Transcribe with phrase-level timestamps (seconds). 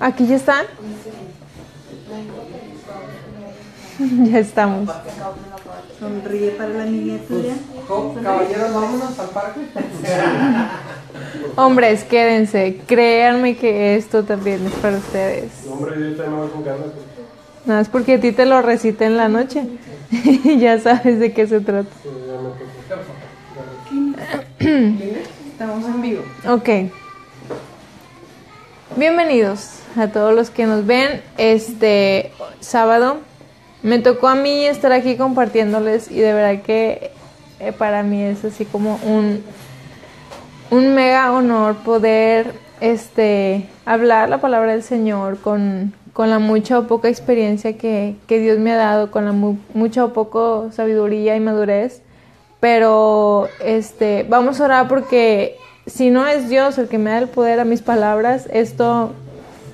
[0.00, 0.64] Aquí ya están.
[4.30, 4.88] ya estamos.
[5.98, 7.54] Sonríe para la miniatura.
[8.22, 9.60] Caballeros, vámonos al parque.
[11.56, 12.80] Hombres, quédense.
[12.86, 15.50] Créanme que esto también es para ustedes.
[15.68, 16.86] Hombre, yo no voy con ganas.
[17.64, 19.66] Nada más porque a ti te lo recité en la noche.
[20.58, 21.90] ya sabes de qué se trata.
[24.58, 24.70] pues.
[25.50, 26.22] Estamos en vivo.
[26.46, 26.68] Ok.
[28.96, 33.18] Bienvenidos a todos los que nos ven este sábado.
[33.82, 37.10] Me tocó a mí estar aquí compartiéndoles y de verdad que
[37.60, 39.42] eh, para mí es así como un,
[40.70, 46.86] un mega honor poder este, hablar la palabra del Señor con, con la mucha o
[46.86, 51.36] poca experiencia que, que Dios me ha dado, con la mu- mucha o poco sabiduría
[51.36, 52.02] y madurez.
[52.60, 57.28] Pero este, vamos a orar porque si no es Dios el que me da el
[57.28, 59.12] poder a mis palabras, esto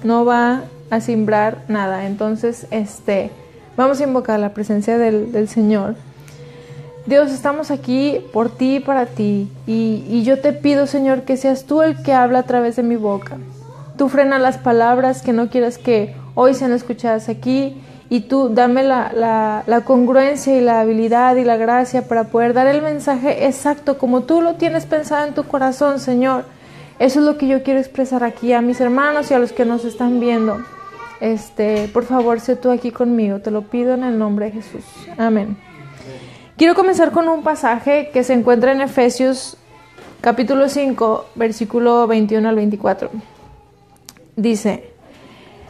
[0.04, 2.06] no va a simbrar nada.
[2.06, 3.30] Entonces, este,
[3.77, 5.96] vamos a invocar la presencia del, Señor.
[7.06, 9.50] Dios, estamos aquí por ti y para ti.
[9.66, 12.96] Y, yo te pido, Señor, que seas tú el que habla a través de mi
[12.96, 13.38] boca.
[13.98, 17.77] Tú frena las palabras que no quieras que hoy sean escuchadas aquí.
[18.11, 22.83] Y tú dame la congruencia y la habilidad y la gracia para poder dar el
[22.83, 26.44] mensaje exacto como tú lo tienes pensado en tu corazón, Señor.
[26.98, 29.64] Eso es lo que yo quiero expresar aquí a mis hermanos y a los que
[29.64, 30.64] nos están viendo.
[31.20, 33.41] Este, por favor, sé tú aquí conmigo.
[33.41, 34.84] Te lo pido en el nombre de Jesús.
[35.19, 35.56] Amén.
[36.56, 39.56] Quiero comenzar con un pasaje que se encuentra en Efesios
[40.20, 43.11] capítulo 5, versículo 21 al 24.
[44.36, 44.91] Dice,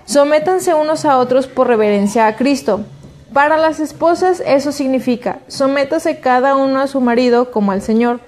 [0.04, 2.84] sométanse unos a otros por reverencia a Cristo.
[3.32, 8.20] Para las esposas eso significa, sométase cada uno a su marido como al Señor,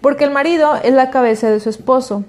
[0.00, 2.24] porque el marido es la cabeza de su esposo.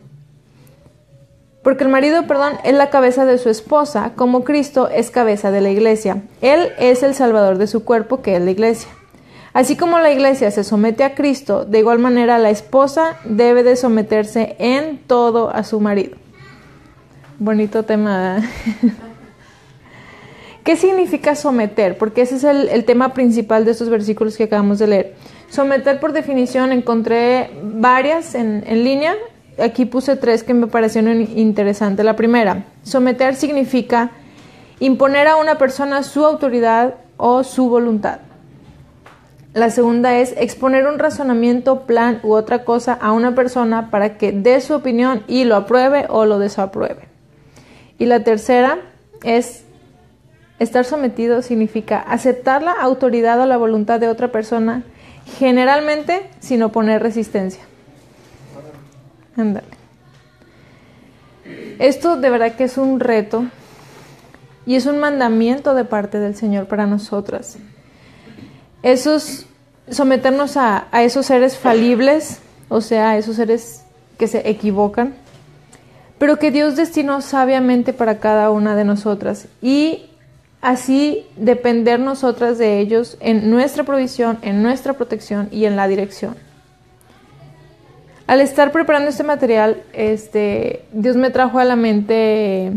[1.65, 5.61] Porque el marido, perdón, es la cabeza de su esposa, como Cristo es cabeza de
[5.61, 6.21] la iglesia.
[6.41, 8.87] Él es el salvador de su cuerpo, que es la iglesia.
[9.51, 13.77] Así como la iglesia se somete a Cristo, de igual manera la esposa debe de
[13.77, 16.17] someterse en todo a su marido.
[17.39, 18.35] Bonito tema.
[18.35, 18.49] ¿verdad?
[20.63, 21.97] ¿Qué significa someter?
[21.97, 25.15] Porque ese es el, tema principal de estos versículos que acabamos de leer.
[25.49, 29.15] Someter, por definición, encontré varias en línea.
[29.57, 32.05] Aquí puse tres que me parecieron interesantes.
[32.05, 34.11] La primera, someter significa
[34.79, 38.19] imponer a una persona su autoridad o su voluntad.
[39.53, 44.33] La segunda es exponer un razonamiento, plan u otra cosa a una persona para que
[44.33, 47.07] dé su opinión y lo apruebe o lo desapruebe.
[47.97, 48.79] Y la tercera
[49.23, 49.63] es
[50.59, 54.83] estar sometido significa aceptar la autoridad o la voluntad de otra persona,
[55.37, 57.63] generalmente sin oponer resistencia.
[59.37, 59.67] Ándale.
[61.79, 63.45] Esto de verdad que es un reto
[64.65, 67.57] y es un mandamiento de parte del Señor para nosotras.
[68.81, 69.45] Esos
[69.89, 73.83] someternos a, a esos seres falibles, o sea, a esos seres
[74.17, 75.13] que se equivocan,
[76.17, 80.05] pero que Dios destinó sabiamente para cada una de nosotras y
[80.61, 86.35] así depender nosotras de ellos en nuestra provisión, en nuestra protección y en la dirección.
[88.27, 92.71] Al estar preparando este material, este, Dios me trajo a la mente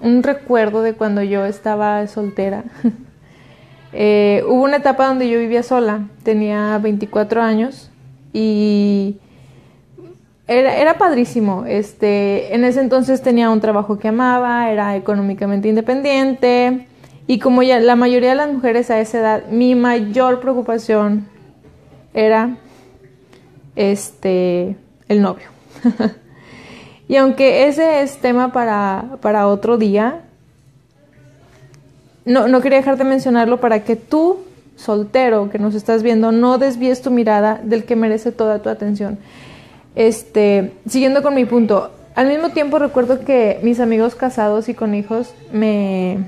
[0.00, 2.62] un recuerdo de cuando yo estaba soltera.
[3.92, 7.90] eh, hubo una etapa donde yo vivía sola, tenía 24 años
[8.32, 9.16] y
[10.46, 11.64] era, era, padrísimo.
[11.66, 16.86] Este, en ese entonces tenía un trabajo que amaba, era económicamente independiente
[17.26, 21.26] y como ya la mayoría de las mujeres a esa edad, mi mayor preocupación
[22.14, 22.56] era
[23.74, 24.76] este
[25.12, 25.46] el novio.
[27.08, 30.22] y aunque ese es tema para, para otro día,
[32.24, 34.40] no, no quería dejar de mencionarlo para que tú,
[34.76, 39.18] soltero que nos estás viendo, no desvíes tu mirada del que merece toda tu atención.
[39.94, 44.94] Este, siguiendo con mi punto, al mismo tiempo recuerdo que mis amigos casados y con
[44.94, 46.18] hijos me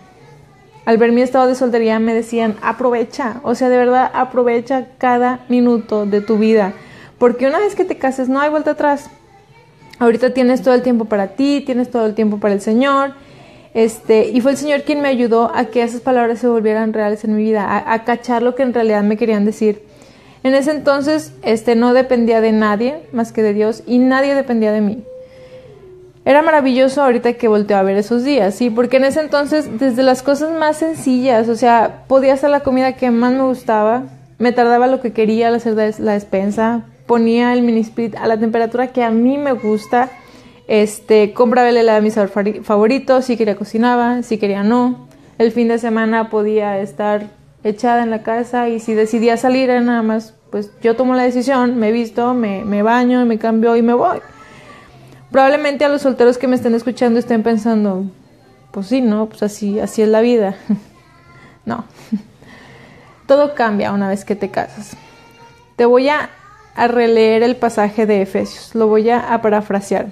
[0.86, 5.40] al ver mi estado de soltería me decían, "Aprovecha, o sea, de verdad aprovecha cada
[5.48, 6.74] minuto de tu vida,
[7.18, 9.10] porque una vez que te cases no hay vuelta atrás.
[9.98, 13.12] Ahorita tienes todo el tiempo para ti, tienes todo el tiempo para el Señor."
[13.74, 17.24] Este, y fue el Señor quien me ayudó a que esas palabras se volvieran reales
[17.24, 19.82] en mi vida, a, cachar lo que en realidad me querían decir.
[20.44, 24.70] En ese entonces, este, no dependía de nadie más que de Dios y nadie dependía
[24.70, 25.02] de mí.
[26.24, 30.04] Era maravilloso ahorita que volteo a ver esos días, sí, porque en ese entonces, desde
[30.04, 34.04] las cosas más sencillas, o sea, podía hacer la comida que más me gustaba,
[34.38, 38.38] me tardaba lo que quería al hacer la despensa, ponía el mini split a la
[38.38, 40.10] temperatura que a mí me gusta,
[40.66, 42.30] Este, compraba el helado de mi sabor
[42.62, 45.08] favorito, si quería cocinaba, si quería no.
[45.36, 47.26] El fin de semana podía estar
[47.64, 51.24] echada en la casa y si decidía salir era nada más, pues yo tomo la
[51.24, 54.20] decisión, me visto, me, me baño, me cambio y me voy.
[55.30, 58.04] Probablemente a los solteros que me estén escuchando estén pensando,
[58.70, 59.26] pues sí, ¿no?
[59.26, 60.56] Pues así, así es la vida.
[61.66, 61.84] no.
[63.26, 64.96] Todo cambia una vez que te casas.
[65.76, 66.30] Te voy a,
[66.74, 70.08] a releer el pasaje de Efesios, lo voy a, parafrasear.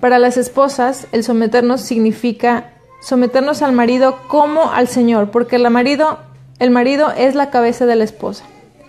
[0.00, 6.18] Para las esposas, el someternos significa someternos al marido como al Señor, porque el marido,
[6.58, 8.44] el marido es la cabeza de la esposa.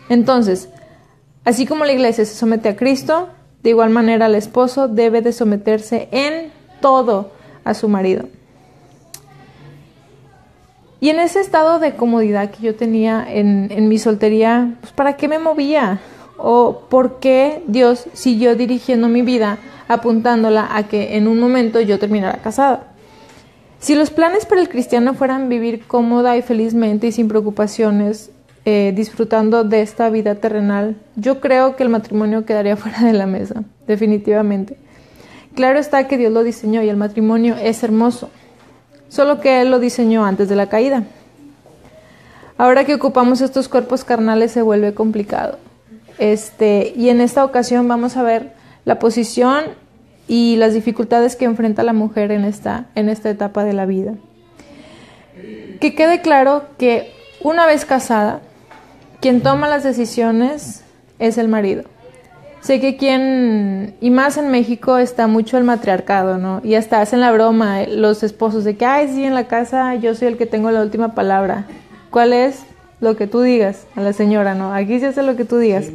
[0.10, 0.70] Entonces,
[1.46, 3.30] así como la iglesia se somete a Cristo,
[3.64, 6.52] de igual manera el esposo debe de someterse en
[6.82, 7.32] todo
[7.64, 8.26] a su marido.
[11.02, 15.28] Y en ese estado de comodidad que yo tenía en, mi soltería, pues ¿para qué
[15.28, 16.00] me movía?
[16.38, 22.00] ¿O por qué Dios siguió dirigiendo mi vida apuntándola a que en un momento yo
[22.00, 22.88] terminara casada?
[23.80, 28.32] Si los planes para el cristiano fueran vivir cómoda y felizmente y sin preocupaciones,
[28.66, 33.26] eh, disfrutando de esta vida terrenal, yo creo que el matrimonio quedaría fuera de la
[33.26, 34.78] mesa, definitivamente.
[35.56, 38.30] Claro está que Dios lo diseñó y el matrimonio es hermoso,
[39.10, 41.04] solo que Él lo diseñó antes de la caída.
[42.58, 45.58] Ahora que ocupamos estos cuerpos carnales se vuelve complicado.
[46.18, 48.54] Este, y en esta ocasión vamos a ver
[48.86, 49.66] la posición
[50.28, 54.14] y las dificultades que enfrenta la mujer en esta, en esta etapa de la vida.
[55.80, 57.12] Que quede claro que
[57.42, 58.42] una vez casada,
[59.22, 60.84] quien toma las decisiones
[61.18, 61.84] es el marido.
[62.62, 66.62] Sé que quien, y más en México, está mucho el matriarcado, ¿no?
[66.64, 69.96] Y hasta hacen la broma eh, los esposos de que, ay, sí, en la casa
[69.96, 71.66] yo soy el que tengo la última palabra.
[72.10, 72.64] ¿Cuál es?
[73.00, 74.74] Lo que tú digas a la señora, ¿no?
[74.74, 75.86] Aquí se hace lo que tú digas.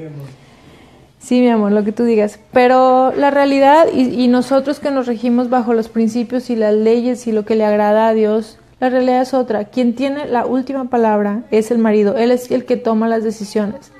[1.19, 2.39] Sí, mi amor, lo que tú digas.
[2.53, 7.27] Pero la realidad, y, y, nosotros que nos regimos bajo los principios y las leyes
[7.27, 9.65] y lo que le agrada a Dios, la realidad es otra.
[9.65, 12.17] Quien tiene la última palabra es el marido.
[12.17, 13.93] Él es el que toma las decisiones.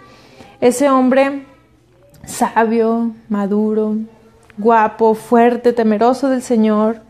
[0.61, 1.45] Ese hombre
[2.27, 3.97] sabio, maduro,
[4.59, 7.01] guapo, fuerte, temeroso del Señor.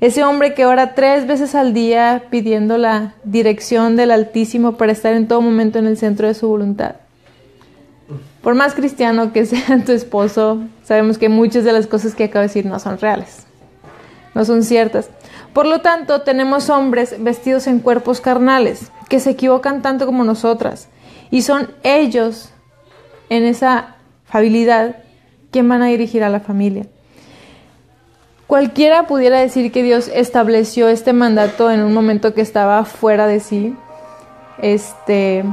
[0.00, 5.12] Ese hombre que ora tres veces al día pidiendo la dirección del Altísimo para estar
[5.12, 6.96] en todo momento en el centro de su voluntad.
[8.42, 12.42] Por más cristiano que sea tu esposo, sabemos que muchas de las cosas que acabo
[12.42, 13.46] de decir no son reales,
[14.34, 15.10] no son ciertas.
[15.52, 20.88] Por lo tanto, tenemos hombres vestidos en cuerpos carnales que se equivocan tanto como nosotras
[21.30, 22.50] y son ellos
[23.28, 23.96] en esa
[24.30, 24.96] habilidad
[25.50, 26.86] quien van a dirigir a la familia.
[28.46, 33.40] Cualquiera pudiera decir que Dios estableció este mandato en un momento que estaba fuera de
[33.40, 33.74] sí.
[34.60, 35.44] Este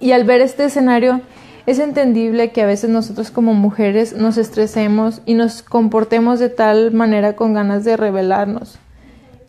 [0.00, 1.20] y al ver este escenario
[1.66, 6.92] es entendible que a veces nosotros como mujeres nos estresemos y nos comportemos de tal
[6.92, 8.78] manera con ganas de rebelarnos.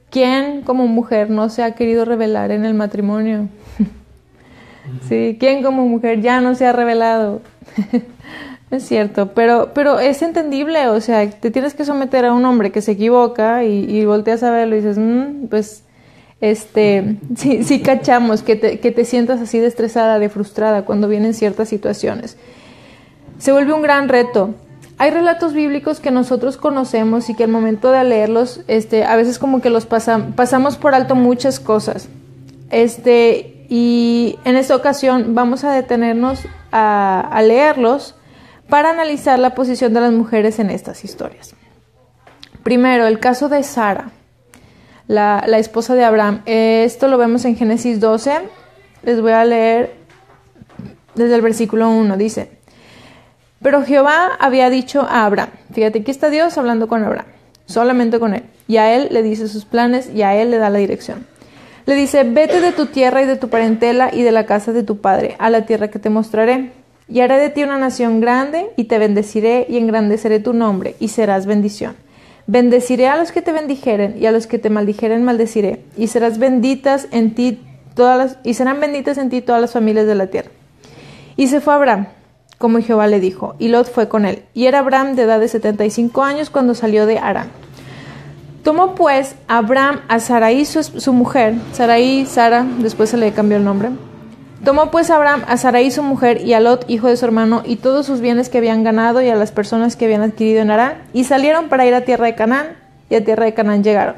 [0.09, 3.47] ¿Quién como mujer no se ha querido revelar en el matrimonio?
[5.07, 7.41] sí, ¿quién como mujer ya no se ha revelado?
[8.71, 12.71] es cierto, pero, pero es entendible, o sea, te tienes que someter a un hombre
[12.71, 15.83] que se equivoca y, y volteas a verlo y dices, mmm, pues
[16.41, 21.07] este, sí, sí cachamos que te, que te sientas así de estresada, de frustrada cuando
[21.07, 22.37] vienen ciertas situaciones.
[23.37, 24.53] Se vuelve un gran reto.
[24.97, 29.39] Hay relatos bíblicos que nosotros conocemos y que al momento de leerlos, este, a veces
[29.39, 32.09] como que los pasam pasamos por alto muchas cosas.
[32.69, 38.15] Este, y en esta ocasión vamos a detenernos a, leerlos
[38.67, 41.55] para analizar la posición de las mujeres en estas historias.
[42.63, 44.09] Primero, el caso de Sara
[45.07, 46.41] la, la, esposa de Abraham.
[46.45, 48.31] Esto lo vemos en Génesis 12.
[49.03, 49.95] Les voy a leer
[51.15, 52.17] desde el versículo 1.
[52.17, 52.59] Dice,
[53.61, 57.27] pero Jehová había dicho a Abraham, fíjate, aquí está Dios hablando con Abraham,
[57.65, 58.43] solamente con él.
[58.67, 61.25] Y a él le dice sus planes y a él le da la dirección.
[61.89, 64.83] Le dice, vete de tu tierra y de tu parentela y de la casa de
[64.83, 66.71] tu padre, a la tierra que te mostraré.
[67.07, 71.07] Y haré de ti una nación grande y te bendeciré y engrandeceré tu nombre y
[71.07, 71.95] serás bendición.
[72.45, 76.37] Bendeciré a los que te bendijeren y a los que te maldijeren maldeciré, y serás
[76.37, 77.59] benditas en ti
[77.95, 80.51] todas las, y serán benditas en ti todas las familias de la tierra.
[81.37, 82.05] Y se fue Abraham,
[82.59, 84.43] como Jehová le dijo, y Lot fue con él.
[84.53, 87.49] Y era Abraham de edad de setenta y cinco años cuando salió de Arán.
[88.63, 93.63] Tomó pues Abraham a Sarai su, su mujer, Sarai, Sara, después se le cambió el
[93.63, 93.89] nombre.
[94.63, 97.77] Tomó pues Abraham a Sarai su mujer y a Lot, hijo de su hermano, y
[97.77, 101.03] todos sus bienes que habían ganado y a las personas que habían adquirido en Arán,
[101.13, 102.75] y salieron para ir a tierra de Canaán,
[103.09, 104.15] y a tierra de Canaán llegaron.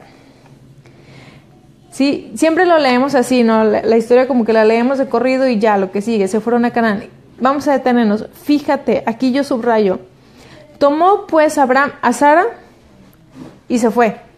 [1.91, 3.63] Sí, siempre lo leemos así, ¿no?
[3.65, 6.65] La, historia como que la leemos de corrido y ya, lo que sigue, se fueron
[6.65, 7.03] a Canaán.
[7.39, 8.25] Vamos a detenernos.
[8.43, 10.00] Fíjate, aquí yo subrayo.
[10.79, 12.45] Tomó pues Abraham a Sara
[13.67, 14.30] y se fue.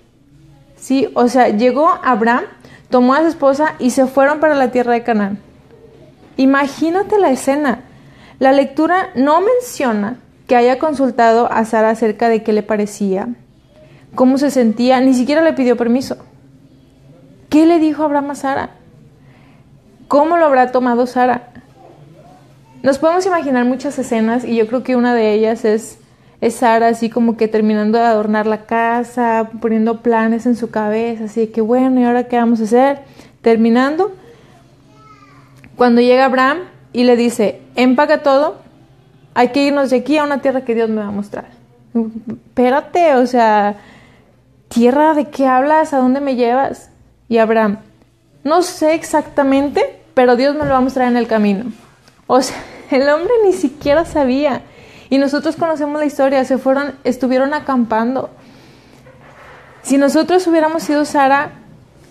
[0.83, 2.43] Sí, o sea, llegó Abraham,
[2.89, 5.39] tomó a su esposa y se fueron para la tierra de Canaán.
[6.35, 7.83] Imagínate la escena.
[8.37, 13.29] La lectura no menciona que haya consultado a Sara acerca de qué le parecía,
[14.13, 16.17] cómo se sentía, ni siquiera le pidió permiso.
[17.47, 18.69] ¿Qué le dijo Abraham a Sara?
[20.09, 21.53] ¿Cómo lo habrá tomado Sara?
[22.81, 25.97] Nos podemos imaginar muchas escenas y yo creo que una de ellas es,
[26.43, 31.23] es Sara así como que terminando de adornar la casa, poniendo planes en su cabeza,
[31.23, 32.99] así que bueno, ¿y ahora qué vamos a hacer?
[33.41, 34.11] Terminando,
[35.77, 36.57] cuando llega Abraham
[36.91, 38.57] y le dice, empaca todo,
[39.33, 41.45] hay que irnos de aquí a una tierra que Dios me va a mostrar.
[42.27, 43.77] Espérate, o sea,
[44.67, 46.89] tierra de qué hablas, a dónde me llevas?
[47.29, 47.77] Y Abraham,
[48.43, 51.71] no sé exactamente, pero Dios me lo va a mostrar en el camino.
[52.27, 52.57] O sea,
[52.91, 54.61] el hombre ni siquiera sabía.
[55.09, 58.29] Y nosotros conocemos la historia, se fueron, estuvieron acampando.
[59.83, 61.51] Si nosotros hubiéramos sido Sara,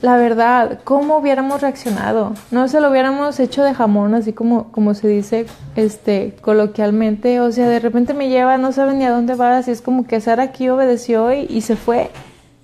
[0.03, 2.35] la verdad, ¿cómo hubiéramos reaccionado?
[2.51, 5.47] No se lo hubiéramos hecho de jamón, así como, como se dice
[5.77, 7.41] este, coloquialmente.
[7.41, 10.07] O sea, de repente me lleva, no saben ni a dónde va, así es como
[10.07, 12.11] que Sara aquí obedeció y, y se fue.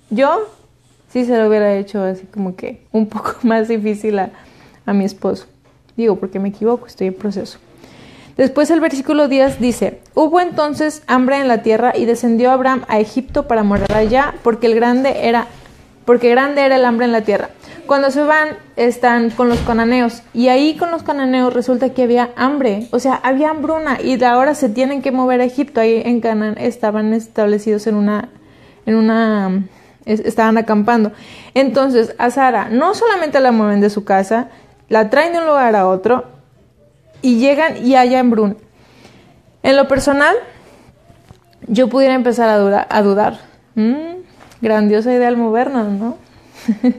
[0.09, 0.47] Yo
[1.11, 4.31] sí se lo hubiera hecho así como que un poco más difícil a,
[4.85, 5.45] a mi esposo.
[5.95, 7.57] Digo, porque me equivoco, estoy en proceso.
[8.39, 12.97] Después el versículo 10 dice, hubo entonces hambre en la tierra y descendió Abraham a
[12.97, 15.47] Egipto para morar allá, porque el grande era
[16.05, 17.49] porque grande era el hambre en la tierra.
[17.85, 22.29] Cuando se van, están con los cananeos, y ahí con los cananeos resulta que había
[22.37, 25.81] hambre, o sea, había hambruna, y ahora se tienen que mover a Egipto.
[25.81, 28.29] Ahí en Canaán estaban establecidos en una,
[28.85, 29.63] en una,
[30.05, 31.11] estaban acampando.
[31.55, 34.47] Entonces, a Sara no solamente la mueven de su casa,
[34.87, 36.38] la traen de un lugar a otro,
[37.21, 38.55] y llegan y hay hambruna.
[39.63, 40.35] En lo personal,
[41.67, 43.39] yo pudiera empezar a, dudar.
[43.75, 44.19] ¿Mm?
[44.61, 46.17] grandiosa idea al movernos, ¿no?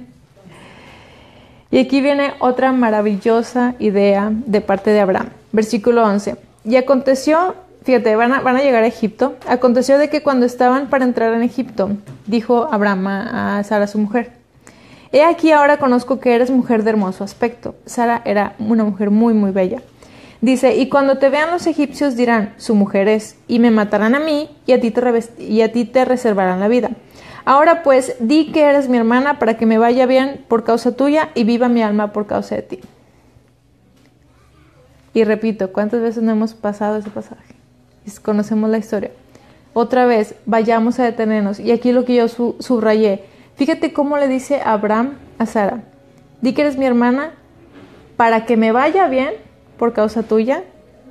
[1.70, 5.28] y aquí viene otra maravillosa idea de parte de Abraham.
[5.52, 6.36] Versículo 11.
[6.64, 9.36] Y aconteció, fíjate, van a, van a llegar a Egipto.
[9.46, 11.90] Aconteció de que cuando estaban para entrar en Egipto,
[12.26, 14.40] dijo Abraham a Sara, su mujer,
[15.12, 17.74] He aquí ahora conozco que eres mujer de hermoso aspecto.
[17.84, 19.82] Sara era una mujer muy, muy bella.
[20.40, 24.20] Dice, y cuando te vean los egipcios dirán, su mujer es, y me matarán a
[24.20, 25.02] mí, y a ti te,
[25.38, 26.90] y a ti te reservarán la vida.
[27.44, 31.30] Ahora pues, di que eres mi hermana para que me vaya bien por causa tuya
[31.34, 32.80] y viva mi alma por causa de ti.
[35.12, 37.54] Y repito, ¿cuántas veces no hemos pasado ese pasaje?
[38.22, 39.10] Conocemos la historia.
[39.72, 41.60] Otra vez, vayamos a detenernos.
[41.60, 43.24] Y aquí lo que yo subrayé.
[43.56, 45.82] Fíjate cómo le dice Abraham a Sara.
[46.40, 47.32] Di que eres mi hermana
[48.16, 49.34] para que me vaya bien
[49.80, 50.62] por causa tuya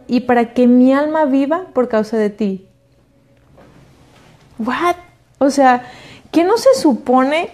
[0.07, 2.67] y para que mi alma viva por causa de ti.
[4.59, 4.95] What?
[5.39, 5.87] O sea,
[6.31, 7.49] ¿qué no se supone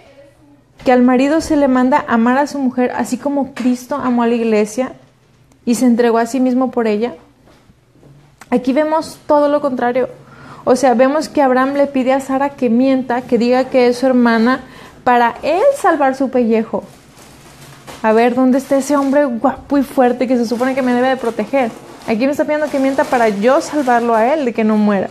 [0.84, 4.26] que al marido se le manda amar a su mujer así como Cristo amó a
[4.26, 4.92] la iglesia
[5.64, 7.14] y se entregó a sí mismo por ella?
[8.50, 10.10] Aquí vemos todo lo contrario.
[10.64, 13.96] O sea, vemos que Abraham le pide a Sara que mienta, que diga que es
[13.96, 14.60] su hermana,
[15.02, 16.84] para él salvar su pellejo.
[18.02, 21.08] A ver, ¿dónde está ese hombre guapo y fuerte que se supone que me debe
[21.08, 21.70] de proteger?
[22.06, 25.08] Aquí me está pidiendo que mienta para yo salvarlo a él de que no muera.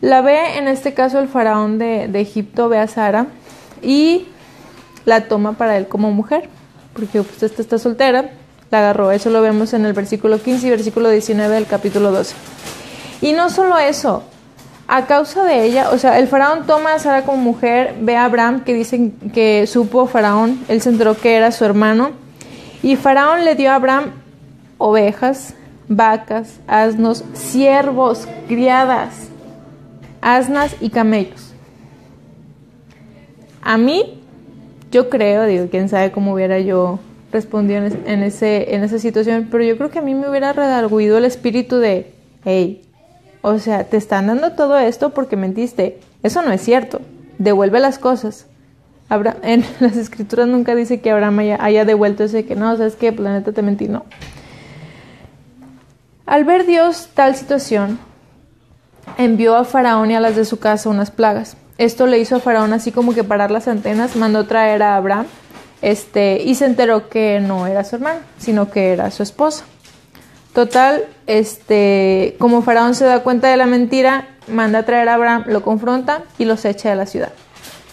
[0.00, 3.26] La ve, en este caso, el faraón de, Egipto, ve a Sara
[3.80, 4.26] y
[5.04, 6.48] la toma para él como mujer,
[6.92, 8.30] porque pues, esta está soltera,
[8.70, 9.10] la agarró.
[9.10, 12.34] Eso lo vemos en el versículo 15 y versículo 19 del capítulo 12.
[13.22, 14.24] Y no solo eso,
[14.88, 18.24] a causa de ella, o sea, el faraón toma a Sara como mujer, ve a
[18.24, 22.10] Abraham que dicen que supo faraón, él se enteró que era su hermano,
[22.82, 24.12] y faraón le dio a Abraham
[24.78, 25.54] ovejas,
[25.88, 29.28] vacas, asnos, siervos, criadas,
[30.20, 31.54] asnas y camellos.
[33.62, 34.20] A mí,
[34.90, 36.98] yo creo, digo, quién sabe cómo hubiera yo
[37.30, 41.16] respondido en, ese, en esa situación, pero yo creo que a mí me hubiera redarguido
[41.16, 42.12] el espíritu de,
[42.44, 42.82] hey,
[43.42, 46.00] o sea, te están dando todo esto porque mentiste.
[46.22, 47.00] Eso no es cierto.
[47.38, 48.46] Devuelve las cosas.
[49.42, 53.12] en las escrituras nunca dice que Abraham haya, devuelto ese que no, ¿sabes qué?
[53.12, 54.04] Planeta te mentí, no.
[56.24, 57.98] Al ver Dios tal situación,
[59.18, 61.56] envió a Faraón y a las de su casa unas plagas.
[61.78, 65.26] Esto le hizo a Faraón así como que parar las antenas, mandó traer a Abraham
[65.82, 69.64] este, y se enteró que no era su hermano, sino que era su esposa.
[70.52, 75.44] Total, este, como Faraón se da cuenta de la mentira, manda a traer a Abraham,
[75.46, 77.32] lo confronta y los echa de la ciudad.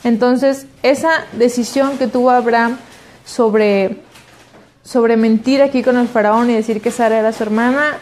[0.03, 2.77] Entonces, esa decisión que tuvo Abraham
[3.25, 4.01] sobre,
[4.83, 7.97] sobre mentir aquí con el faraón y decir que Sara era su hermana,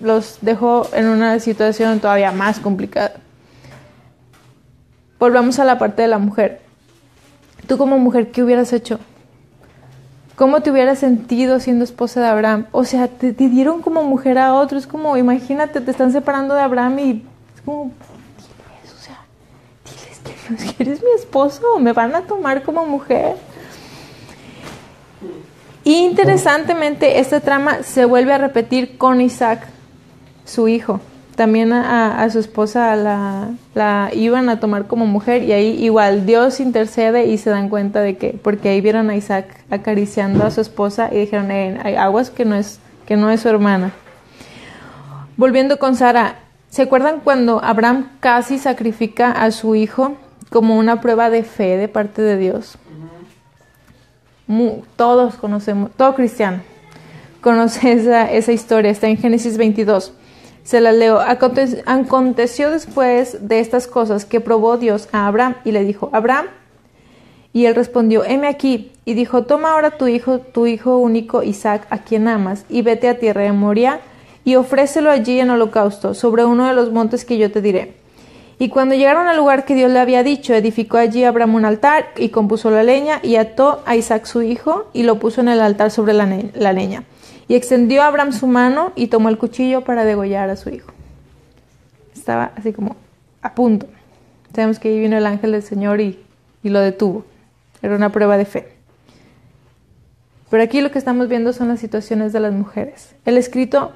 [0.00, 3.14] los dejó en una situación todavía más complicada.
[5.18, 6.60] Volvamos a la parte de la mujer.
[7.66, 9.00] Tú como mujer, ¿qué hubieras hecho?
[10.38, 12.66] ¿Cómo te hubieras sentido siendo esposa de Abraham?
[12.70, 14.78] O sea, te, dieron como mujer a otro.
[14.78, 17.10] Es como, imagínate, te están separando de Abraham y
[17.56, 17.90] es como,
[18.54, 19.18] diles, o sea,
[19.84, 23.34] diles que eres mi esposo, me van a tomar como mujer.
[25.82, 29.66] Interesantemente, esta trama se vuelve a repetir con Isaac,
[30.44, 31.00] su hijo.
[31.38, 36.26] También a, a su esposa la, la, iban a tomar como mujer y ahí igual
[36.26, 40.50] Dios intercede y se dan cuenta de que, porque ahí vieron a Isaac acariciando a
[40.50, 43.92] su esposa y dijeron, eh, hay aguas que no, es, que no es su hermana.
[45.36, 46.40] Volviendo con Sara,
[46.70, 50.16] ¿se acuerdan cuando Abraham casi sacrifica a su hijo
[50.50, 52.78] como una prueba de fe de parte de Dios?
[54.96, 56.62] todos conocemos, todo cristiano
[57.40, 60.12] conoce esa, esa historia, está en Génesis 22.
[60.64, 61.20] Se la leo.
[61.20, 66.46] Aconteció después de estas cosas que probó Dios a Abraham y le dijo, Abraham,
[67.52, 71.86] y él respondió, heme aquí, y dijo, toma ahora tu hijo, tu hijo único Isaac,
[71.90, 74.00] a quien amas, y vete a tierra de Moria,
[74.44, 77.94] y ofrécelo allí en holocausto, sobre uno de los montes que yo te diré.
[78.58, 82.08] Y cuando llegaron al lugar que Dios le había dicho, edificó allí Abraham un altar
[82.16, 85.60] y compuso la leña y ató a Isaac su hijo y lo puso en el
[85.60, 87.04] altar sobre la, la leña.
[87.48, 90.92] Y extendió a Abraham su mano y tomó el cuchillo para degollar a su hijo.
[92.14, 92.96] Estaba así como
[93.42, 93.86] a punto.
[94.54, 96.22] Sabemos que ahí vino el ángel del Señor y,
[96.62, 97.24] y lo detuvo.
[97.80, 98.72] Era una prueba de fe.
[100.50, 103.14] Pero aquí lo que estamos viendo son las situaciones de las mujeres.
[103.24, 103.92] El escrito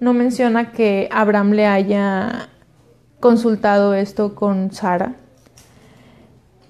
[0.00, 2.48] no menciona que Abraham le haya
[3.20, 5.14] consultado esto con Sara.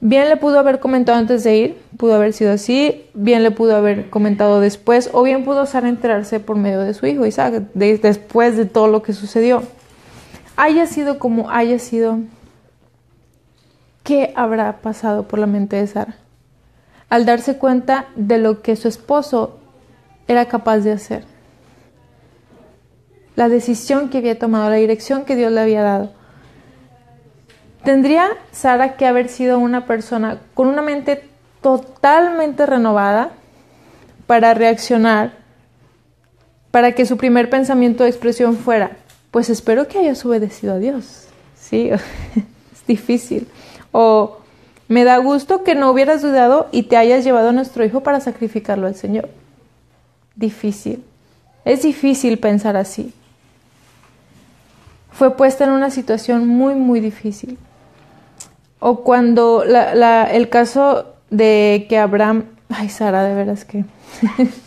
[0.00, 3.76] Bien le pudo haber comentado antes de ir, pudo haber sido así, bien le pudo
[3.76, 7.96] haber comentado después, o bien pudo Sara enterarse por medio de su hijo Isaac, de,
[7.96, 9.62] después de todo lo que sucedió.
[10.56, 12.18] Haya sido como haya sido,
[14.02, 16.16] ¿qué habrá pasado por la mente de Sara?
[17.08, 19.58] Al darse cuenta de lo que su esposo
[20.28, 21.24] era capaz de hacer.
[23.34, 26.12] La decisión que había tomado, la dirección que Dios le había dado.
[27.86, 31.22] Tendría Sara que haber sido una persona con una mente
[31.62, 33.30] totalmente renovada
[34.26, 35.34] para reaccionar,
[36.72, 38.96] para que su primer pensamiento de expresión fuera,
[39.30, 41.28] pues espero que hayas obedecido a Dios.
[41.56, 41.88] Sí,
[42.74, 43.46] es difícil.
[43.92, 44.38] O
[44.88, 48.18] me da gusto que no hubieras dudado y te hayas llevado a nuestro hijo para
[48.18, 49.28] sacrificarlo al Señor.
[50.34, 51.04] Difícil.
[51.64, 53.14] Es difícil pensar así.
[55.12, 57.56] Fue puesta en una situación muy, muy difícil.
[58.88, 63.84] O cuando el caso de que Abraham, ay Sara, de veras que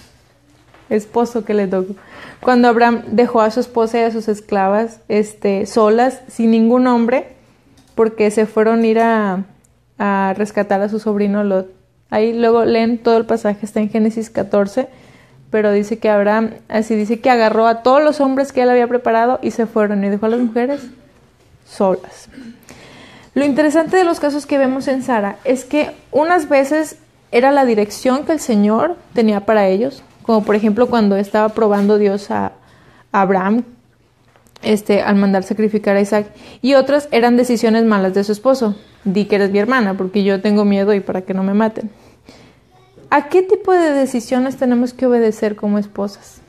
[0.89, 1.95] esposo que le tocó.
[2.41, 7.27] Cuando Abraham dejó a su esposa y a sus esclavas este, solas, sin ningún hombre,
[7.95, 9.45] porque se fueron a ir a,
[9.97, 11.71] a rescatar a su sobrino Lot.
[12.10, 14.89] Ahí luego leen todo el pasaje, está en Génesis 14,
[15.49, 18.89] pero dice que Abraham, así dice que agarró a todos los hombres que él había
[18.89, 20.82] preparado y se fueron y dejó a las mujeres
[21.65, 22.27] solas.
[23.33, 26.97] Lo interesante de los casos que vemos en Sara es que unas veces
[27.31, 31.97] era la dirección que el Señor tenía para ellos, como por ejemplo cuando estaba probando
[31.97, 32.53] Dios a,
[33.11, 33.63] Abraham
[34.61, 36.27] este, al mandar sacrificar a Isaac,
[36.61, 38.75] y otras eran decisiones malas de su esposo.
[39.05, 41.89] Di que eres mi hermana, porque yo tengo miedo y para que no me maten.
[43.09, 46.41] ¿A qué tipo de decisiones tenemos que obedecer como esposas?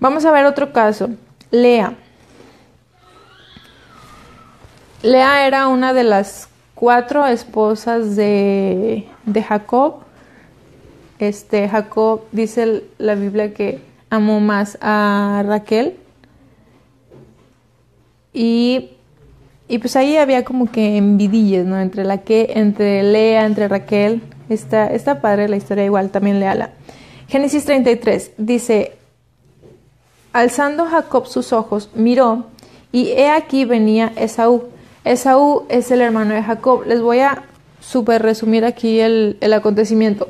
[0.00, 1.10] Vamos a ver otro caso.
[1.50, 1.94] Lea.
[5.06, 9.98] Lea era una de las cuatro esposas de, de Jacob.
[11.20, 15.96] Este, Jacob dice la Biblia que amó más a Raquel.
[18.32, 18.90] Y,
[19.68, 21.78] y pues ahí había como que envidillas, ¿no?
[21.80, 24.22] Entre la que, entre Lea, entre Raquel.
[24.48, 26.70] Está, está padre la historia igual, también léala.
[27.28, 28.92] Génesis 33 dice,
[30.32, 32.46] alzando Jacob sus ojos, miró,
[32.90, 34.75] y he aquí venía Esaú
[35.06, 36.84] Esaú es el hermano de Jacob.
[36.84, 37.44] Les voy a
[37.80, 40.28] super resumir aquí el, el acontecimiento.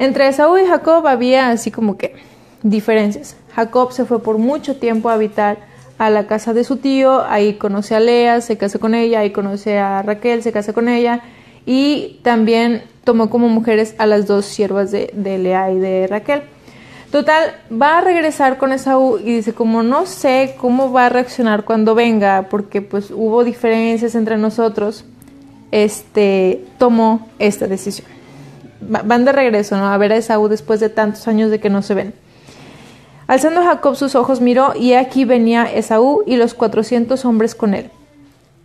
[0.00, 2.16] Entre Esaú y Jacob había así como que
[2.64, 3.36] diferencias.
[3.54, 5.58] Jacob se fue por mucho tiempo a habitar
[5.98, 9.30] a la casa de su tío, ahí conoce a Lea, se casa con ella, ahí
[9.30, 11.22] conoce a Raquel, se casa con ella
[11.64, 16.42] y también tomó como mujeres a las dos siervas de, de Lea y de Raquel.
[17.10, 21.64] Total, va a regresar con Esaú y dice, como no sé cómo va a reaccionar
[21.64, 25.04] cuando venga, porque pues hubo diferencias entre nosotros,
[25.72, 28.06] este, tomó esta decisión.
[28.80, 29.88] Van de regreso, ¿no?
[29.88, 32.14] A ver a Esaú después de tantos años de que no se ven.
[33.26, 37.90] Alzando Jacob sus ojos miró y aquí venía Esaú y los cuatrocientos hombres con él.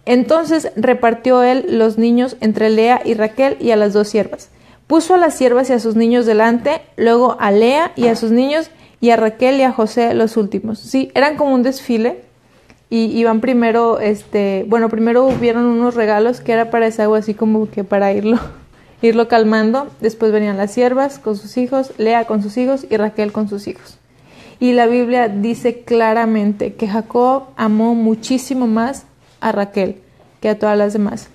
[0.06, 4.50] Entonces repartió él los niños entre Lea y Raquel y a las dos siervas.
[4.88, 8.32] Puso a las siervas y a sus niños delante, luego a Lea y a sus
[8.32, 8.70] niños
[9.02, 10.80] y a Raquel y a José los últimos.
[10.80, 12.22] Sí, eran como un desfile
[12.90, 17.70] y iban primero, este, bueno, primero hubieron unos regalos que era para Esaú así como
[17.70, 18.40] que para irlo,
[19.02, 19.88] irlo calmando.
[20.02, 23.68] Después venían las siervas con sus hijos, Lea con sus hijos y Raquel con sus
[23.68, 23.98] hijos.
[24.60, 29.06] Y la Biblia dice claramente que Jacob amó muchísimo más
[29.42, 29.98] a Raquel
[30.42, 31.30] que a todas las demás.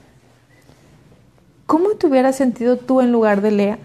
[1.70, 3.78] ¿Cómo te hubieras sentido tú en lugar de Lea?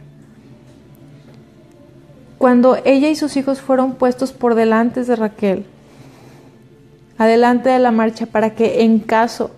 [2.39, 5.67] Cuando ella y sus hijos fueron puestos por delante de Raquel,
[7.19, 9.51] adelante de la marcha, para que en caso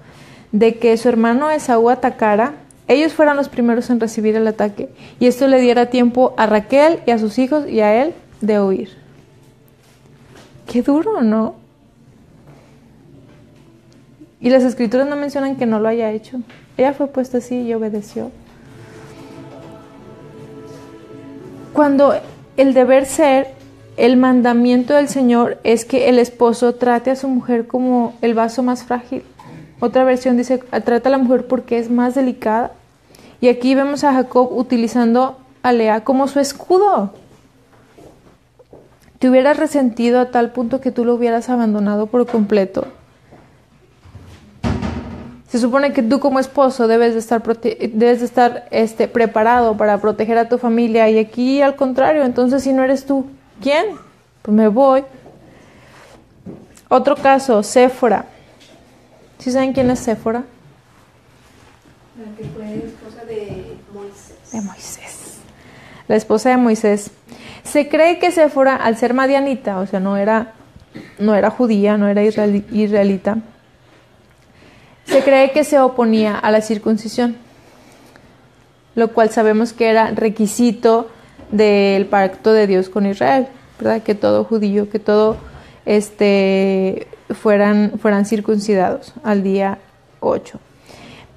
[0.51, 2.55] de que su hermano Esaú atacara,
[2.89, 4.89] ellos fueran los primeros en recibir el ataque,
[5.21, 8.61] y esto le diera tiempo a Raquel y a sus hijos y a él de
[8.61, 8.89] huir.
[10.69, 11.55] Qué duro, ¿no?
[14.41, 16.41] Y las escrituras no mencionan que no lo haya hecho.
[16.77, 18.31] Ella fue puesta así y obedeció.
[21.73, 22.13] Cuando
[22.55, 23.47] el deber ser,
[23.97, 28.61] el mandamiento del Señor es que el esposo trate a su mujer como el vaso
[28.63, 29.23] más frágil.
[29.79, 32.71] Otra versión dice, trata a la mujer porque es más delicada.
[33.41, 37.13] Y aquí vemos a Jacob utilizando a Lea como su escudo.
[39.19, 42.85] Te hubieras resentido a tal punto que tú lo hubieras abandonado por completo.
[45.57, 49.99] Se supone que tú como esposo debes de estar, debes de estar este, preparado para
[49.99, 53.25] proteger a tu familia y aquí al contrario, entonces si no eres tú,
[53.59, 53.95] ¿quién?
[54.43, 55.03] Pues me voy.
[56.89, 58.25] Otro caso, Séfora.
[59.39, 60.43] ¿Sí saben quién es Séfora?
[62.23, 64.51] La que fue esposa de Moisés.
[64.51, 65.37] De Moisés.
[66.07, 67.09] La esposa de Moisés.
[67.63, 70.53] Se cree que Séfora, al ser madianita, o sea, no era,
[71.17, 73.39] no era judía, no era israelita,
[75.07, 77.37] se cree que se oponía a la circuncisión,
[78.95, 81.09] lo cual sabemos que era requisito
[81.51, 83.47] del pacto de Dios con Israel,
[83.79, 84.03] ¿verdad?
[84.03, 85.37] Que todo judío, que todo
[85.85, 87.07] este
[87.41, 89.79] fueran fueran circuncidados al día
[90.19, 90.59] 8.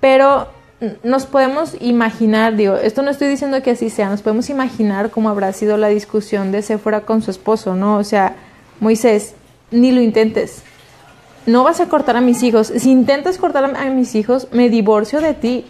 [0.01, 0.49] Pero
[1.03, 5.29] nos podemos imaginar, digo, esto no estoy diciendo que así sea, nos podemos imaginar cómo
[5.29, 7.99] habrá sido la discusión de Séfora con su esposo, ¿no?
[7.99, 8.37] O sea,
[8.81, 9.35] Moisés,
[9.71, 10.63] ni lo intentes,
[11.47, 12.73] no vas a cortar a mis hijos.
[12.77, 15.67] Si intentas cortar a mis hijos, me divorcio de ti.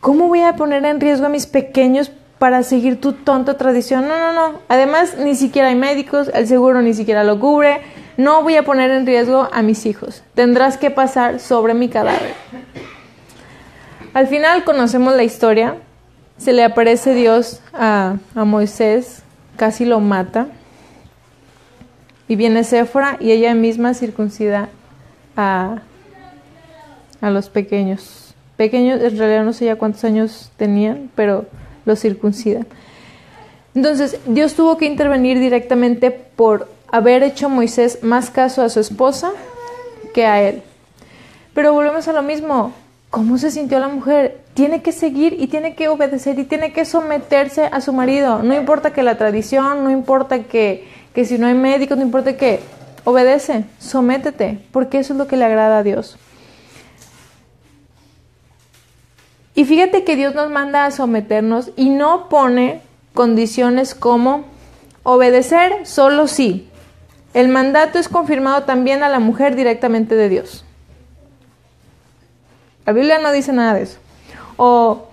[0.00, 4.08] ¿Cómo voy a poner en riesgo a mis pequeños para seguir tu tonta tradición?
[4.08, 4.58] No, no, no.
[4.68, 7.80] Además, ni siquiera hay médicos, el seguro ni siquiera lo cubre.
[8.16, 10.22] No voy a poner en riesgo a mis hijos.
[10.34, 12.34] Tendrás que pasar sobre mi cadáver.
[14.14, 15.76] Al final conocemos la historia.
[16.38, 19.22] Se le aparece Dios a, a Moisés,
[19.56, 20.46] casi lo mata.
[22.30, 24.68] Y viene Séfora y ella misma circuncida
[25.36, 25.82] a,
[27.20, 28.36] a los pequeños.
[28.56, 31.46] Pequeños, en realidad no sé ya cuántos años tenían, pero
[31.84, 32.60] los circuncida.
[33.74, 39.32] Entonces, Dios tuvo que intervenir directamente por haber hecho Moisés más caso a su esposa
[40.14, 40.62] que a él.
[41.52, 42.72] Pero volvemos a lo mismo.
[43.10, 44.38] ¿Cómo se sintió la mujer?
[44.54, 48.44] Tiene que seguir y tiene que obedecer y tiene que someterse a su marido.
[48.44, 52.36] No importa que la tradición, no importa que que si no hay médico, no importa
[52.36, 52.60] qué,
[53.04, 56.16] obedece, sométete, porque eso es lo que le agrada a Dios.
[59.54, 62.82] Y fíjate que Dios nos manda a someternos y no pone
[63.14, 64.44] condiciones como
[65.02, 66.68] obedecer solo sí.
[67.34, 70.64] El mandato es confirmado también a la mujer directamente de Dios.
[72.86, 73.98] La Biblia no dice nada de eso.
[74.56, 75.08] O,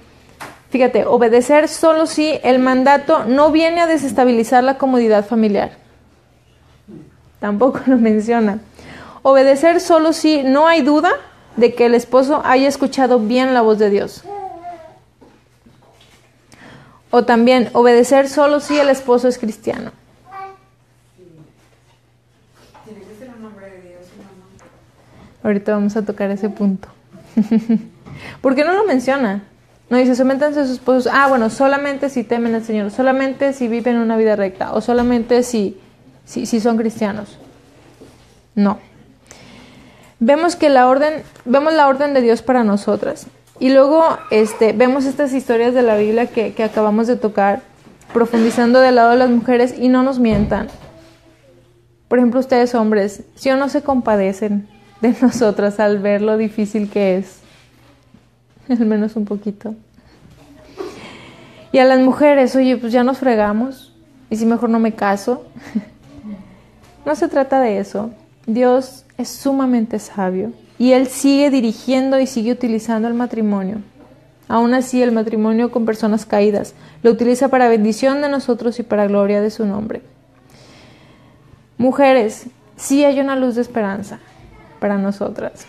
[0.69, 5.86] fíjate, obedecer solo sí, el mandato no viene a desestabilizar la comodidad familiar.
[7.39, 8.59] Tampoco lo menciona.
[9.21, 11.11] Obedecer solo si no hay duda
[11.55, 14.23] de que el esposo haya escuchado bien la voz de Dios.
[17.09, 19.91] O también obedecer solo si el esposo es cristiano.
[25.43, 26.89] Ahorita vamos a tocar ese punto.
[28.41, 29.43] ¿Por qué no lo menciona?
[29.89, 31.07] No dice, sométanse a sus esposos.
[31.11, 35.43] Ah, bueno, solamente si temen al Señor, solamente si viven una vida recta, o solamente
[36.27, 37.39] si si, son cristianos.
[38.53, 38.77] No.
[40.19, 43.27] Vemos que la orden, vemos la orden de Dios para nosotras.
[43.59, 47.61] Y luego este, vemos estas historias de la Biblia que, que acabamos de tocar,
[48.13, 50.67] profundizando del lado de las mujeres y no nos mientan.
[52.07, 54.67] Por ejemplo, ustedes hombres, si o no se compadecen
[55.01, 57.39] de nosotras al ver lo difícil que es,
[58.69, 59.75] al menos un poquito.
[61.71, 63.93] Y a las mujeres, oye, pues ya nos fregamos,
[64.29, 65.45] y si mejor no me caso,
[67.07, 68.11] no se trata de eso.
[68.45, 73.77] Dios es sumamente sabio y Él sigue dirigiendo y sigue utilizando el matrimonio.
[74.49, 79.07] Aún así, el matrimonio con personas caídas lo utiliza para bendición de nosotros y para
[79.07, 80.01] gloria de su nombre.
[81.77, 84.19] Mujeres, sí hay una luz de esperanza
[84.79, 85.65] para nosotras.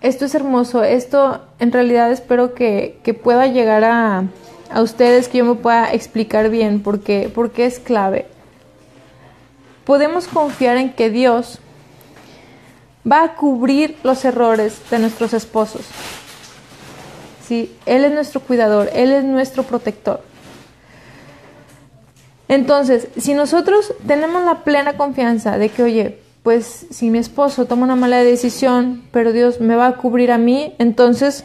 [0.00, 4.24] Esto es hermoso, esto en realidad espero que, que pueda llegar a,
[4.70, 8.33] a, ustedes, que yo me pueda explicar bien porque, porque es clave.
[9.84, 11.58] Podemos confiar en que Dios
[13.10, 15.82] va a cubrir los errores de nuestros esposos.
[17.46, 17.76] ¿Sí?
[17.84, 20.22] Él es nuestro cuidador, Él es nuestro protector.
[22.48, 27.84] Entonces, si nosotros tenemos la plena confianza de que, oye, pues si mi esposo toma
[27.84, 31.44] una mala decisión, pero Dios me va a cubrir a mí, entonces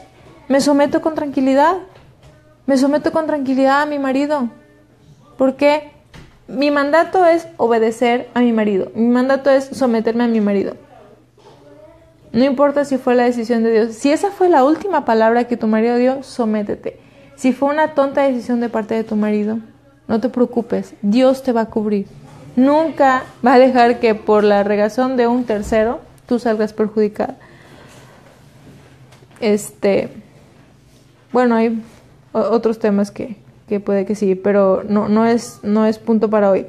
[0.50, 1.78] me someto con tranquilidad.
[2.66, 4.50] Me someto con tranquilidad a mi marido.
[5.38, 5.92] Porque
[6.50, 8.92] mi mandato es obedecer a mi marido.
[8.96, 10.74] Mi mandato es someterme a mi marido.
[12.32, 13.96] No importa si fue la decisión de Dios.
[13.96, 17.00] Si esa fue la última palabra que tu marido dio, sométete.
[17.36, 19.60] Si fue una tonta decisión de parte de tu marido,
[20.08, 20.96] no te preocupes.
[21.02, 22.08] Dios te va a cubrir.
[22.56, 27.38] Nunca va a dejar que por la regazón de un tercero tú salgas perjudicada.
[29.40, 30.10] Este,
[31.32, 31.82] bueno, hay
[32.34, 33.38] otros temas que,
[33.70, 36.66] que puede que sí, pero no, no, es, no es punto para hoy.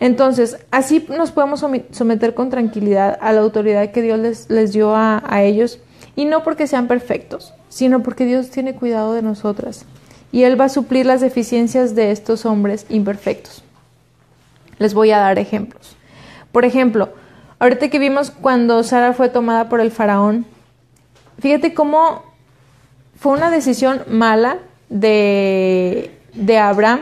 [0.00, 4.96] Entonces, así nos podemos someter con tranquilidad a la autoridad que Dios les, les dio
[4.96, 5.78] a, a, ellos,
[6.16, 9.84] y no porque sean perfectos, sino porque Dios tiene cuidado de nosotras,
[10.32, 13.62] y Él va a suplir las deficiencias de estos hombres imperfectos.
[14.78, 15.96] Les voy a dar ejemplos.
[16.50, 17.10] Por ejemplo,
[17.58, 20.46] ahorita que vimos cuando Sara fue tomada por el faraón,
[21.38, 22.22] fíjate cómo
[23.16, 24.56] fue una decisión mala
[24.88, 27.00] de, de Abraham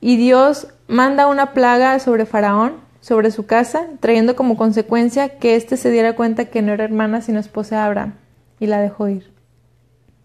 [0.00, 5.76] y Dios manda una plaga sobre Faraón, sobre su casa, trayendo como consecuencia que éste
[5.76, 8.14] se diera cuenta que no era hermana sino esposa de Abraham
[8.60, 9.30] y la dejó ir.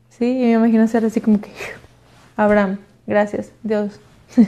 [0.09, 1.49] Sí, y me imagino ser así como que,
[2.37, 3.99] Abraham, gracias, Dios.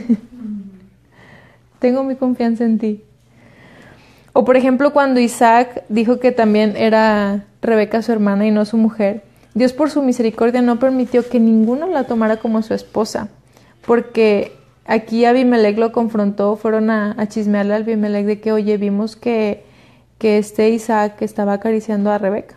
[1.78, 3.04] Tengo mi confianza en ti.
[4.32, 8.76] O por ejemplo cuando Isaac dijo que también era Rebeca su hermana y no su
[8.76, 9.22] mujer,
[9.54, 13.28] Dios por su misericordia no permitió que ninguno la tomara como su esposa,
[13.86, 14.52] porque
[14.84, 19.64] aquí Abimelech lo confrontó, fueron a, chismearle a Abimelech de que, oye, vimos que,
[20.18, 22.56] que este Isaac estaba acariciando a Rebeca.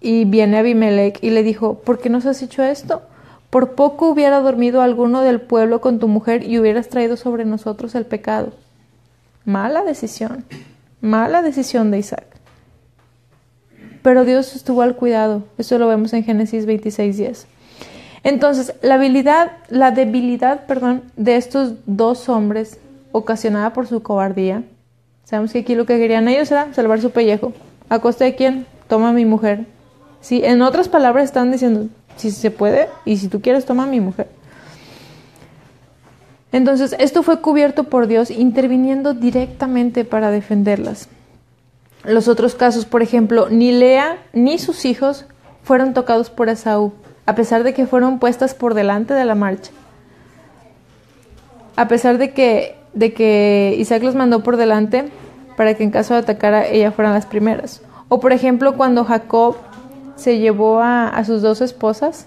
[0.00, 3.02] Y viene Abimelech y le dijo, ¿por qué nos has hecho esto?
[3.50, 7.94] Por poco hubiera dormido alguno del pueblo con tu mujer y hubieras traído sobre nosotros
[7.94, 8.52] el pecado.
[9.44, 10.44] Mala decisión,
[11.00, 12.31] mala decisión de Isaac.
[14.02, 17.46] Pero Dios estuvo al cuidado, eso lo vemos en Génesis 26, 10.
[18.24, 20.60] Entonces, la habilidad, la debilidad,
[21.16, 22.78] de estos dos hombres,
[23.12, 24.64] ocasionada por su cobardía,
[25.24, 27.52] sabemos que aquí lo que querían ellos era salvar su pellejo.
[27.88, 28.66] ¿A costa de quién?
[28.88, 29.66] Toma a mi mujer.
[30.20, 33.86] Sí, en otras palabras están diciendo, si se puede, y si tú quieres, toma a
[33.86, 34.28] mi mujer.
[36.52, 41.08] Entonces, esto fue cubierto por Dios interviniendo directamente para defenderlas.
[42.04, 45.26] Los otros casos, por ejemplo, ni Lea ni sus hijos
[45.62, 46.92] fueron tocados por Esaú,
[47.26, 49.70] a pesar de que fueron puestas por delante de la marcha.
[51.76, 55.10] A pesar de que, de que Isaac los mandó por delante
[55.56, 57.82] para que en caso de atacar ella fueran las primeras.
[58.08, 59.56] O por ejemplo, cuando Jacob
[60.16, 62.26] se llevó a, sus dos esposas,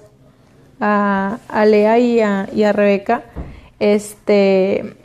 [0.80, 3.24] a, a Lea y a, Rebeca,
[3.80, 4.96] este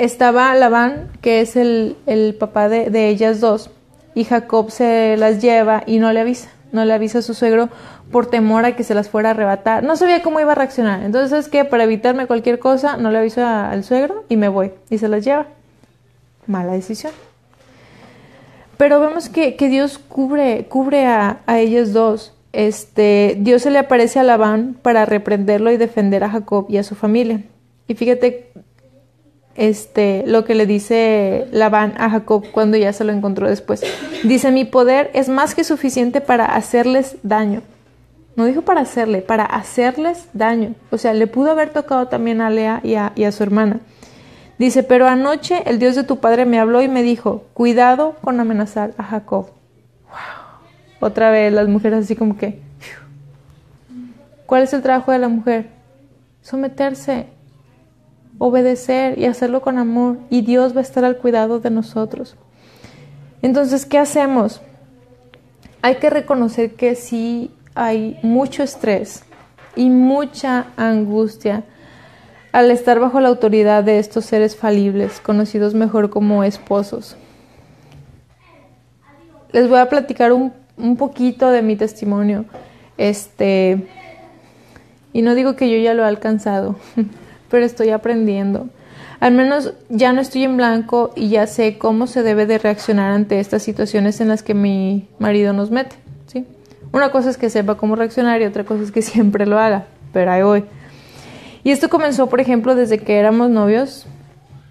[0.00, 3.70] estaba Labán, que es el, el papá de, de, ellas dos,
[4.14, 7.68] y Jacob se las lleva y no le avisa, no le avisa a su suegro
[8.10, 9.84] por temor a que se las fuera a arrebatar.
[9.84, 11.02] No sabía cómo iba a reaccionar.
[11.02, 14.72] Entonces es que para evitarme cualquier cosa, no le aviso al suegro y me voy.
[14.88, 15.46] Y se las lleva.
[16.46, 17.12] Mala decisión.
[18.76, 22.34] Pero vemos que, que Dios cubre, cubre a, a, ellos dos.
[22.52, 26.82] Este, Dios se le aparece a Labán para reprenderlo y defender a Jacob y a
[26.82, 27.42] su familia.
[27.86, 28.50] Y fíjate
[29.54, 33.82] este, lo que le dice Labán a Jacob cuando ya se lo encontró después.
[34.24, 37.62] Dice, mi poder es más que suficiente para hacerles daño.
[38.36, 40.74] No dijo para hacerle, para hacerles daño.
[40.90, 43.80] O sea, le pudo haber tocado también a Lea y a, y a su hermana.
[44.58, 48.38] Dice, pero anoche el Dios de tu padre me habló y me dijo, cuidado con
[48.40, 49.46] amenazar a Jacob.
[50.08, 51.08] Wow.
[51.08, 52.60] Otra vez las mujeres así como que...
[54.46, 55.68] ¿Cuál es el trabajo de la mujer?
[56.42, 57.26] Someterse,
[58.40, 60.18] obedecer y hacerlo con amor.
[60.30, 62.34] Y Dios va a estar al cuidado de nosotros.
[63.42, 64.60] Entonces, ¿qué hacemos?
[65.82, 69.24] Hay que reconocer que sí hay mucho estrés
[69.76, 71.64] y mucha angustia
[72.52, 77.16] al estar bajo la autoridad de estos seres falibles, conocidos mejor como esposos.
[79.52, 82.46] Les voy a platicar un, un poquito de mi testimonio.
[82.96, 83.86] Este,
[85.12, 86.76] y no digo que yo ya lo he alcanzado,
[87.50, 88.68] pero estoy aprendiendo.
[89.20, 93.12] Al menos ya no estoy en blanco y ya sé cómo se debe de reaccionar
[93.12, 96.46] ante estas situaciones en las que mi marido nos mete, ¿sí?
[96.92, 99.84] Una cosa es que sepa cómo reaccionar y otra cosa es que siempre lo haga,
[100.14, 100.64] pero ahí voy.
[101.62, 104.06] Y esto comenzó, por ejemplo, desde que éramos novios.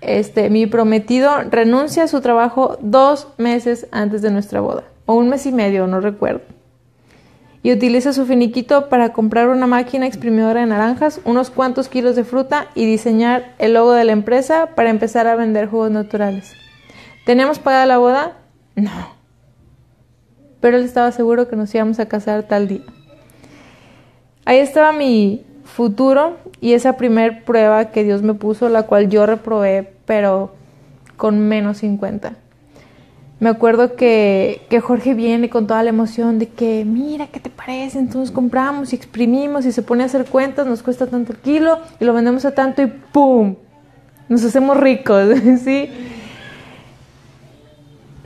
[0.01, 5.29] Este, mi prometido renuncia a su trabajo dos meses antes de nuestra boda, o un
[5.29, 6.41] mes y medio, no recuerdo.
[7.61, 12.23] Y utiliza su finiquito para comprar una máquina exprimidora de naranjas, unos cuantos kilos de
[12.23, 16.53] fruta y diseñar el logo de la empresa para empezar a vender jugos naturales.
[17.25, 18.37] ¿Teníamos pagada la boda?
[18.75, 18.91] No.
[20.61, 22.83] Pero él estaba seguro que nos íbamos a casar tal día.
[24.45, 29.25] Ahí estaba mi futuro y esa primer prueba que Dios me puso, la cual yo
[29.25, 30.53] reprobé, pero
[31.17, 32.33] con menos 50.
[33.39, 37.97] Me acuerdo que, Jorge viene con toda la emoción de que, mira, ¿qué te parece?
[37.97, 41.79] Entonces compramos y exprimimos y se pone a hacer cuentas, nos cuesta tanto el kilo
[42.01, 43.55] y lo vendemos a tanto y ¡pum!
[44.27, 45.29] Nos hacemos ricos,
[45.63, 45.89] ¿sí?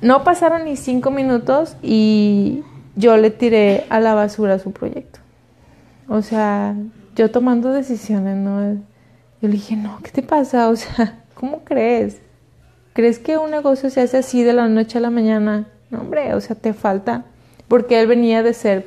[0.01, 2.63] No pasaron ni cinco minutos y
[2.95, 5.19] yo le tiré a la basura su proyecto.
[6.09, 6.75] O sea,
[7.15, 8.73] yo tomando decisiones, ¿no?
[8.73, 10.69] Yo le dije, no, ¿qué te pasa?
[10.69, 12.19] O sea, ¿cómo crees?
[12.93, 15.67] ¿Crees que un negocio se hace así de la noche a la mañana?
[15.89, 17.25] No, hombre, o sea, te falta.
[17.67, 18.85] Porque él venía de ser,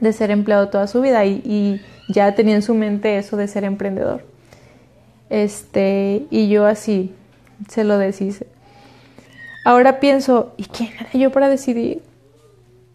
[0.00, 3.64] de ser empleado toda su vida y, ya tenía en su mente eso de ser
[3.64, 4.24] emprendedor.
[5.28, 7.14] Este, y yo así
[7.68, 8.46] se lo deshice.
[9.62, 12.00] Ahora pienso, ¿y quién era yo para decidir?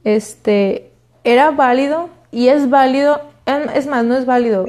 [0.03, 0.89] Este,
[1.23, 4.65] era válido y es válido es más, no es válido.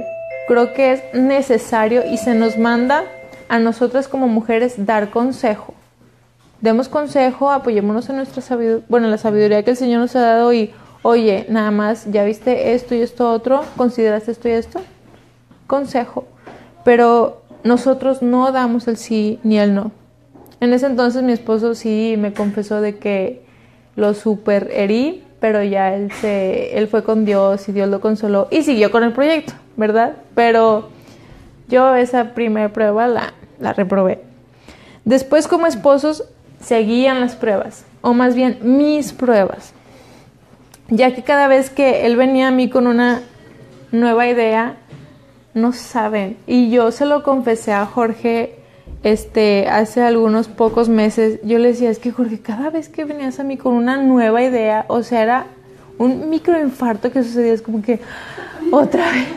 [0.48, 3.05] Creo que es necesario y se nos manda
[3.48, 5.74] a nosotras como mujeres dar consejo.
[6.61, 10.52] Demos consejo, apoyémonos en nuestra sabiduría, bueno, la sabiduría que el Señor nos ha dado
[10.52, 14.80] y, oye, nada más, ya viste esto y esto otro, consideraste esto y esto.
[15.66, 16.26] Consejo.
[16.85, 19.92] Pero nosotros no damos el sí ni el no.
[20.61, 23.44] En ese entonces mi esposo sí me confesó de que
[23.96, 28.48] lo super herí pero ya él, se, él fue con Dios y Dios lo consoló
[28.50, 30.16] y siguió con el proyecto, ¿verdad?
[30.35, 30.88] Pero
[31.68, 34.22] yo esa primera prueba la, la reprobé.
[35.05, 36.24] Después como esposos
[36.61, 39.72] seguían las pruebas, o más bien mis pruebas,
[40.88, 43.22] ya que cada vez que él venía a mí con una
[43.92, 44.77] nueva idea,
[45.53, 48.57] no saben, y yo se lo confesé a Jorge
[49.05, 53.38] este, hace algunos pocos meses, yo le decía, es que Jorge, cada vez que venías
[53.38, 55.46] a mí con una nueva idea, o sea, era
[55.98, 58.00] un microinfarto que sucedía, es como que,
[58.72, 59.29] otra vez.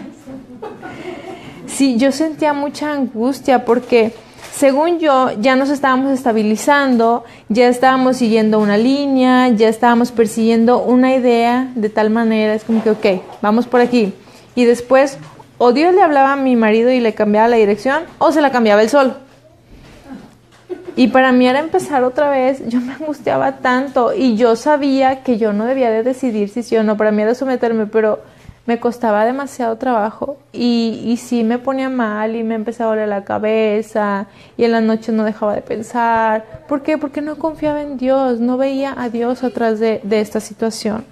[1.67, 4.13] Sí, yo sentía mucha angustia porque,
[4.53, 11.13] según yo, ya nos estábamos estabilizando, ya estábamos siguiendo una línea, ya estábamos persiguiendo una
[11.13, 14.13] idea de tal manera, es como que, ok, vamos por aquí.
[14.55, 15.17] Y después,
[15.57, 18.51] o Dios le hablaba a mi marido y le cambiaba la dirección, o se la
[18.51, 19.15] cambiaba él solo.
[20.95, 25.37] Y para mí era empezar otra vez, yo me angustiaba tanto y yo sabía que
[25.37, 28.23] yo no debía de decidir si sí o no, para mí era someterme, pero
[28.67, 33.07] me costaba demasiado trabajo y, y sí me ponía mal y me empezaba a doler
[33.09, 34.27] la cabeza
[34.57, 36.45] y en la noche no dejaba de pensar.
[36.67, 36.97] ¿Por qué?
[36.97, 41.05] Porque no confiaba en Dios, no veía a Dios atrás de, de esta situación.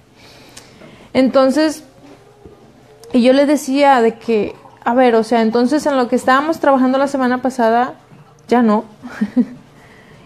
[1.14, 1.82] Entonces,
[3.14, 6.60] y yo le decía de que, a ver, o sea, entonces en lo que estábamos
[6.60, 7.94] trabajando la semana pasada,
[8.48, 8.84] ya no.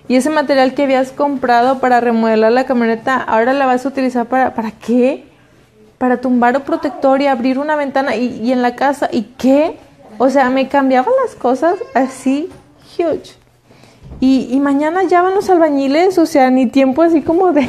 [0.09, 4.27] Y ese material que habías comprado para remodelar la camioneta, ahora la vas a utilizar
[4.27, 5.30] para, ¿para qué?
[6.01, 9.11] Para tumbar un protector y abrir una ventana y, y en la casa.
[9.13, 9.77] ¿Y qué?
[10.17, 12.49] O sea, me cambiaban las cosas así,
[12.99, 13.35] huge.
[14.19, 17.69] Y, y mañana ya van los albañiles, o sea, ni tiempo así como de,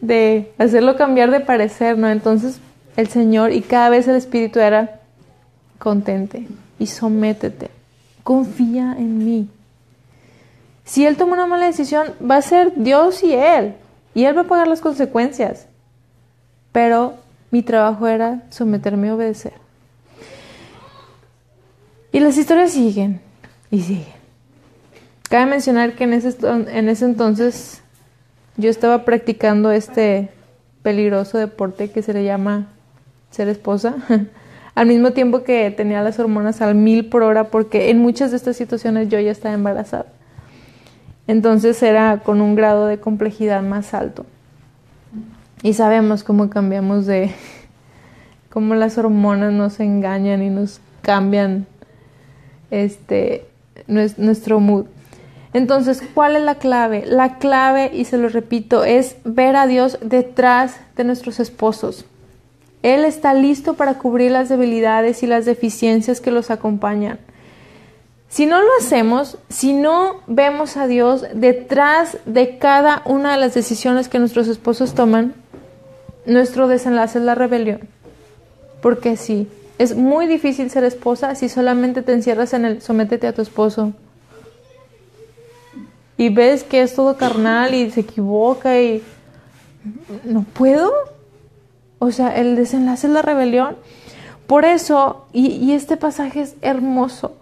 [0.00, 2.08] de hacerlo cambiar de parecer, ¿no?
[2.08, 2.60] Entonces
[2.96, 5.00] el Señor y cada vez el Espíritu era
[5.78, 6.46] contente
[6.78, 7.70] y sométete,
[8.24, 9.48] confía en mí.
[10.84, 13.74] Si él toma una mala decisión, va a ser Dios y él.
[14.14, 15.66] Y él va a pagar las consecuencias.
[16.72, 17.14] Pero
[17.50, 19.54] mi trabajo era someterme a obedecer.
[22.12, 23.20] Y las historias siguen
[23.70, 24.20] y siguen.
[25.28, 27.82] Cabe mencionar que en ese, en ese entonces
[28.56, 30.30] yo estaba practicando este
[30.82, 32.68] peligroso deporte que se le llama
[33.30, 33.96] ser esposa.
[34.74, 38.38] al mismo tiempo que tenía las hormonas al mil por hora porque en muchas de
[38.38, 40.06] estas situaciones yo ya estaba embarazada.
[41.26, 44.26] Entonces era con un grado de complejidad más alto.
[45.62, 47.30] Y sabemos cómo cambiamos de,
[48.50, 51.66] cómo las hormonas nos engañan y nos cambian
[52.70, 53.46] este,
[53.88, 54.86] nues- nuestro mood.
[55.52, 57.04] Entonces, ¿cuál es la clave?
[57.06, 62.04] La clave, y se lo repito, es ver a Dios detrás de nuestros esposos.
[62.82, 67.18] Él está listo para cubrir las debilidades y las deficiencias que los acompañan.
[68.28, 73.52] Si no lo hacemos, si no vemos a Dios detrás de cada una de las
[73.54, 75.34] decisiones que nuestros esposos toman,
[76.30, 77.80] nuestro desenlace es la rebelión.
[78.80, 83.34] Porque sí, es muy difícil ser esposa si solamente te encierras en el sométete a
[83.34, 83.92] tu esposo.
[86.16, 89.02] Y ves que es todo carnal y se equivoca y
[90.24, 90.92] no puedo.
[91.98, 93.76] O sea, el desenlace es la rebelión.
[94.46, 97.36] Por eso, y, y este pasaje es hermoso,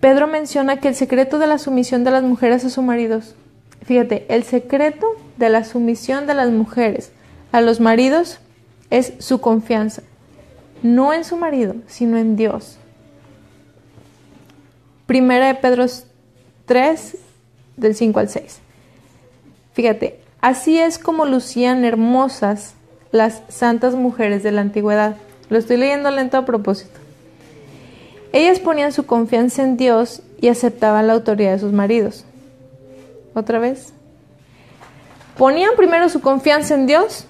[0.00, 3.34] Pedro menciona que el secreto de la sumisión de las mujeres a sus maridos,
[3.84, 5.06] fíjate, el secreto
[5.38, 7.10] de la sumisión de las mujeres
[7.52, 8.38] a los maridos
[8.90, 10.02] es su confianza,
[10.82, 12.78] no en su marido, sino en Dios.
[15.06, 15.86] Primera de Pedro
[16.66, 17.16] 3,
[17.76, 18.58] del 5 al 6.
[19.72, 22.74] Fíjate, así es como lucían hermosas
[23.12, 25.16] las santas mujeres de la antigüedad.
[25.48, 26.98] Lo estoy leyendo lento a propósito.
[28.32, 32.24] Ellas ponían su confianza en Dios y aceptaban la autoridad de sus maridos.
[33.34, 33.92] Otra vez.
[35.38, 37.26] Ponían primero su confianza en Dios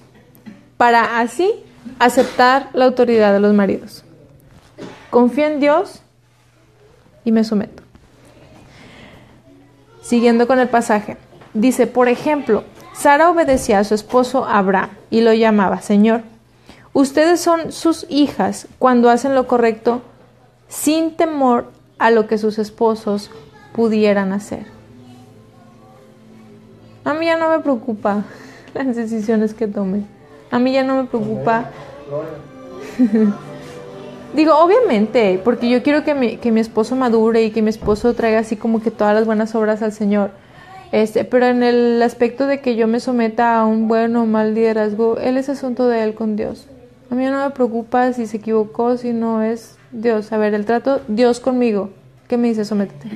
[0.77, 1.51] para así
[1.99, 4.03] aceptar la autoridad de los maridos.
[5.09, 6.01] Confío en Dios
[7.25, 7.83] y me someto.
[10.01, 11.17] Siguiendo con el pasaje.
[11.53, 12.63] Dice, por ejemplo,
[12.93, 16.21] Sara obedecía a su esposo Abraham y lo llamaba Señor.
[16.93, 20.01] Ustedes son sus hijas cuando hacen lo correcto
[20.67, 23.29] sin temor a lo que sus esposos
[23.73, 24.65] pudieran hacer.
[27.03, 28.23] A mí ya no me preocupa
[28.73, 30.16] las decisiones que tome.
[30.51, 31.71] A mí ya no me preocupa.
[34.33, 38.13] Digo, obviamente, porque yo quiero que mi, que mi esposo madure y que mi esposo
[38.13, 40.31] traiga así como que todas las buenas obras al Señor.
[40.91, 44.53] Este, pero en el aspecto de que yo me someta a un buen o mal
[44.53, 46.67] liderazgo, él es asunto de él con Dios.
[47.09, 50.31] A mí no me preocupa si se equivocó, si no es Dios.
[50.31, 51.89] A ver, el trato, Dios conmigo.
[52.27, 52.65] ¿Qué me dice?
[52.65, 53.09] Sométete.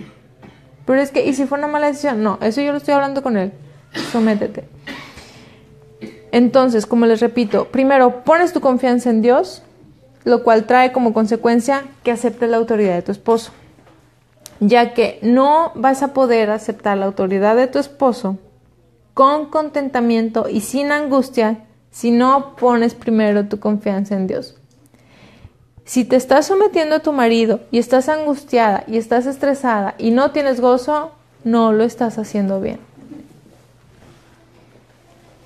[0.86, 2.24] Pero es que, ¿y si fue una mala decisión?
[2.24, 3.52] No, eso yo lo estoy hablando con él.
[4.12, 4.64] Sométete.
[6.32, 9.64] Entonces, como les repito, primero pones tu confianza en Dios,
[10.24, 13.52] lo cual trae como consecuencia que aceptes la autoridad de tu esposo,
[14.60, 18.38] ya que no vas a poder aceptar la autoridad de tu esposo
[19.14, 24.56] con contentamiento y sin angustia si no pones primero tu confianza en Dios.
[25.84, 30.32] Si te estás sometiendo a tu marido y estás angustiada y estás estresada y no
[30.32, 31.12] tienes gozo,
[31.44, 32.80] no lo estás haciendo bien.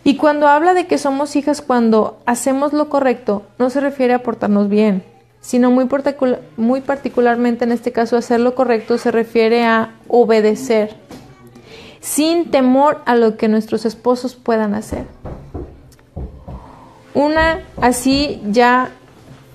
[0.08, 4.22] Y cuando habla de que somos hijas cuando hacemos lo correcto, no se refiere a
[4.22, 5.04] portarnos bien,
[5.42, 10.96] sino muy, particula- muy particularmente en este caso hacer lo correcto se refiere a obedecer,
[12.02, 15.08] sin temor a lo que nuestros esposos puedan hacer.
[17.16, 18.92] Una así ya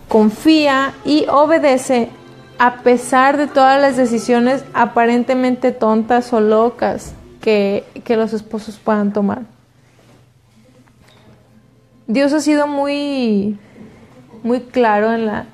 [0.08, 2.08] confía y obedece
[2.58, 9.12] a pesar de todas las decisiones aparentemente tontas o locas que, que los esposos puedan
[9.12, 9.42] tomar.
[12.10, 13.56] Dios ha sido muy,
[14.42, 15.46] muy claro en la...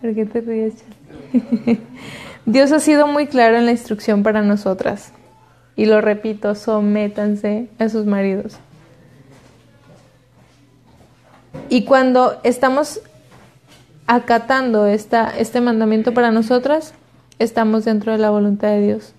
[0.00, 0.74] ¿Por qué te ríes?
[2.46, 5.12] Dios ha sido muy claro en la instrucción para nosotras.
[5.74, 8.58] Y lo repito, sométanse a sus maridos.
[11.68, 13.00] Y cuando estamos
[14.06, 16.94] acatando esta, este mandamiento para nosotras,
[17.40, 19.14] estamos dentro de la voluntad de Dios.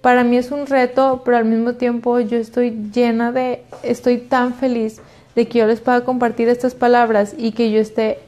[0.00, 4.54] Para mí es un reto, pero al mismo tiempo yo estoy llena de, estoy tan
[4.54, 5.00] feliz
[5.34, 8.18] de que yo les pueda compartir estas palabras y que yo esté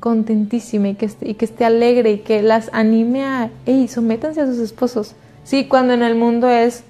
[0.00, 4.40] contentísima y que esté, y que esté alegre y que las anime a, hey, sométanse
[4.40, 5.14] a sus esposos.
[5.44, 6.84] Sí, cuando en el mundo es,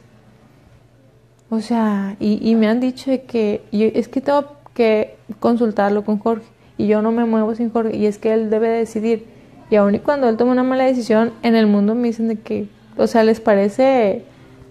[1.50, 6.46] o sea, y, me han dicho de que es que tengo que consultarlo con Jorge
[6.76, 9.26] y yo no me muevo sin Jorge y es que él debe decidir.
[9.70, 12.36] Y aun y cuando él toma una mala decisión, en el mundo me dicen de
[12.36, 14.24] que, o sea, les parece,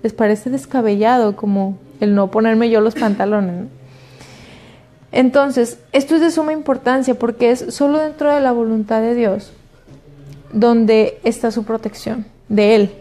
[0.03, 3.55] les parece descabellado como el no ponerme yo los pantalones.
[3.55, 3.84] ¿no?
[5.15, 9.53] Entonces, esto es de suma importancia porque es solo dentro de la voluntad de Dios
[10.51, 12.91] donde está su protección, de Él,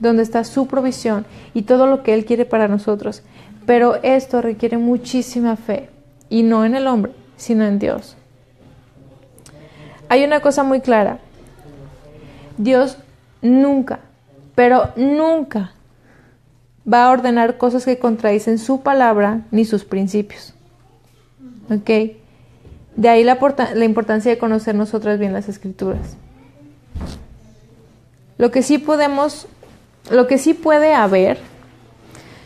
[0.00, 3.22] donde está su provisión y todo lo que Él quiere para nosotros.
[3.66, 5.90] Pero esto requiere muchísima fe
[6.28, 8.16] y no en el hombre, sino en Dios.
[10.08, 11.20] Hay una cosa muy clara.
[12.56, 12.98] Dios
[13.42, 14.00] nunca,
[14.56, 15.70] pero nunca
[16.92, 20.54] va a ordenar cosas que contradicen su palabra ni sus principios.
[21.70, 22.16] ¿Ok?
[22.96, 23.38] De ahí la,
[23.84, 26.16] importancia de conocer nosotras bien las escrituras.
[28.38, 29.46] Lo que sí podemos,
[30.10, 31.38] lo que sí puede haber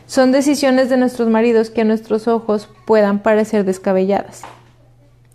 [0.07, 4.43] son decisiones de nuestros maridos que a nuestros ojos puedan parecer descabelladas.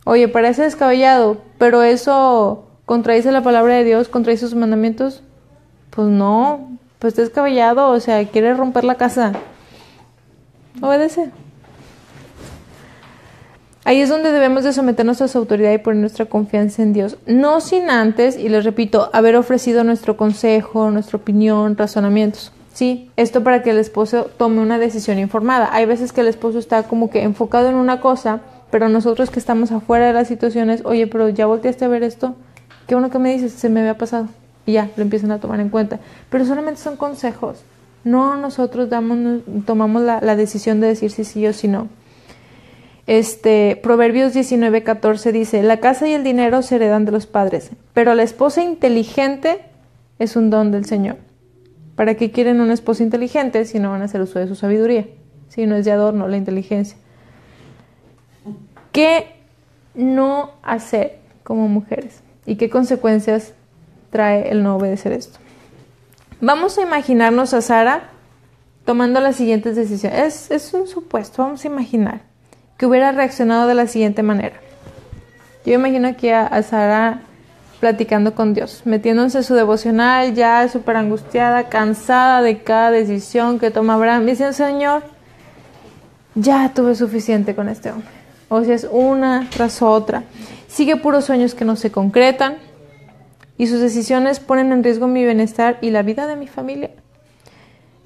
[0.03, 5.23] Oye, parece descabellado, pero eso contradice la palabra de Dios, contradice sus mandamientos.
[5.89, 9.33] Pues no, pues descabellado, o sea, quiere romper la casa.
[10.81, 11.31] Obedece.
[13.87, 17.15] Ahí es donde debemos de someternos a su autoridad y poner nuestra confianza en Dios.
[17.25, 22.51] No sin antes, y les repito, haber ofrecido nuestro consejo, nuestra opinión, razonamientos.
[22.73, 25.69] Sí, esto para que el esposo tome una decisión informada.
[25.71, 29.39] Hay veces que el esposo está como que enfocado en una cosa, pero nosotros que
[29.39, 32.35] estamos afuera de las situaciones, oye, pero ya volteaste a ver esto,
[32.87, 34.27] qué bueno que me dices, se me había pasado.
[34.65, 36.01] Y ya, lo empiezan a tomar en cuenta.
[36.29, 37.63] Pero solamente son consejos.
[38.03, 41.87] No nosotros damos, tomamos la, la decisión de decir si sí o si no.
[43.07, 48.13] Este, Proverbios 19:14 dice, la casa y el dinero se heredan de los padres, pero
[48.13, 49.61] la esposa inteligente
[50.19, 51.15] es un don del Señor.
[51.95, 55.07] ¿Para qué quieren una esposa inteligente si no van a hacer uso de su sabiduría?
[55.47, 56.97] Si no es de adorno la inteligencia.
[58.91, 59.37] ¿Qué
[59.95, 62.21] no hacer como mujeres?
[62.45, 63.53] ¿Y qué consecuencias
[64.11, 65.39] trae el no obedecer esto?
[66.41, 68.09] Vamos a imaginarnos a Sara
[68.83, 70.51] tomando las siguientes decisiones.
[70.51, 72.26] Es, es un supuesto, vamos a imaginar
[72.77, 74.55] que hubiera reaccionado de la siguiente manera.
[75.65, 77.21] Yo imagino aquí a, a Sara
[77.79, 83.71] platicando con Dios, metiéndose en su devocional, ya súper angustiada, cansada de cada decisión que
[83.71, 85.03] toma Abraham, diciendo, Señor,
[86.35, 88.09] ya tuve suficiente con este hombre.
[88.49, 90.23] O sea, es una tras otra.
[90.67, 92.57] Sigue puros sueños que no se concretan
[93.57, 96.91] y sus decisiones ponen en riesgo mi bienestar y la vida de mi familia.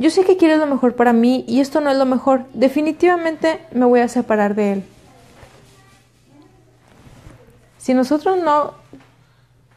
[0.02, 2.46] Yo sé que quieres lo mejor para mí y esto no es lo mejor.
[2.56, 4.84] Definitivamente me voy a separar de él.
[7.78, 8.74] Si nosotros no,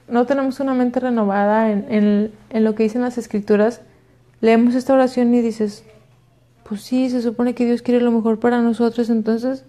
[0.08, 3.82] no tenemos una mente renovada en, en, en lo que dicen las escrituras,
[4.40, 5.84] leemos esta oración y dices,
[6.66, 9.64] pues sí, se supone que Dios quiere lo mejor para nosotros, entonces,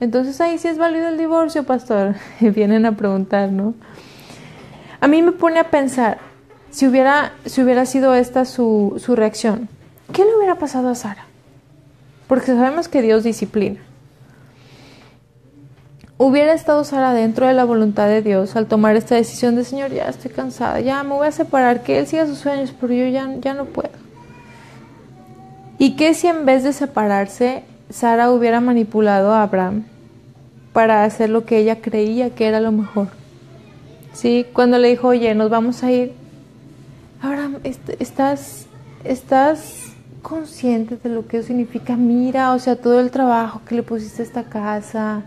[0.00, 2.16] entonces ahí sí es válido el divorcio, pastor.
[2.40, 3.72] Vienen a preguntar, ¿no?
[5.00, 6.18] A mí me pone a pensar,
[6.68, 9.70] si hubiera, si hubiera sido esta su, su reacción,
[10.12, 11.26] ¿qué le hubiera pasado a Sara?
[12.26, 13.80] Porque sabemos que Dios disciplina.
[16.20, 19.92] Hubiera estado Sara dentro de la voluntad de Dios al tomar esta decisión de Señor,
[19.92, 23.06] ya estoy cansada, ya me voy a separar, que Él siga sus sueños, pero yo
[23.06, 23.90] ya, ya no puedo.
[25.78, 29.84] ¿Y qué si en vez de separarse, Sara hubiera manipulado a Abraham
[30.72, 33.08] para hacer lo que ella creía que era lo mejor?
[34.12, 34.44] ¿Sí?
[34.52, 36.14] Cuando le dijo, oye, nos vamos a ir,
[37.22, 38.66] Abraham, estás,
[39.04, 39.87] estás
[40.28, 41.96] consciente de lo que eso significa.
[41.96, 45.22] Mira, o sea, todo el trabajo que le pusiste a esta casa,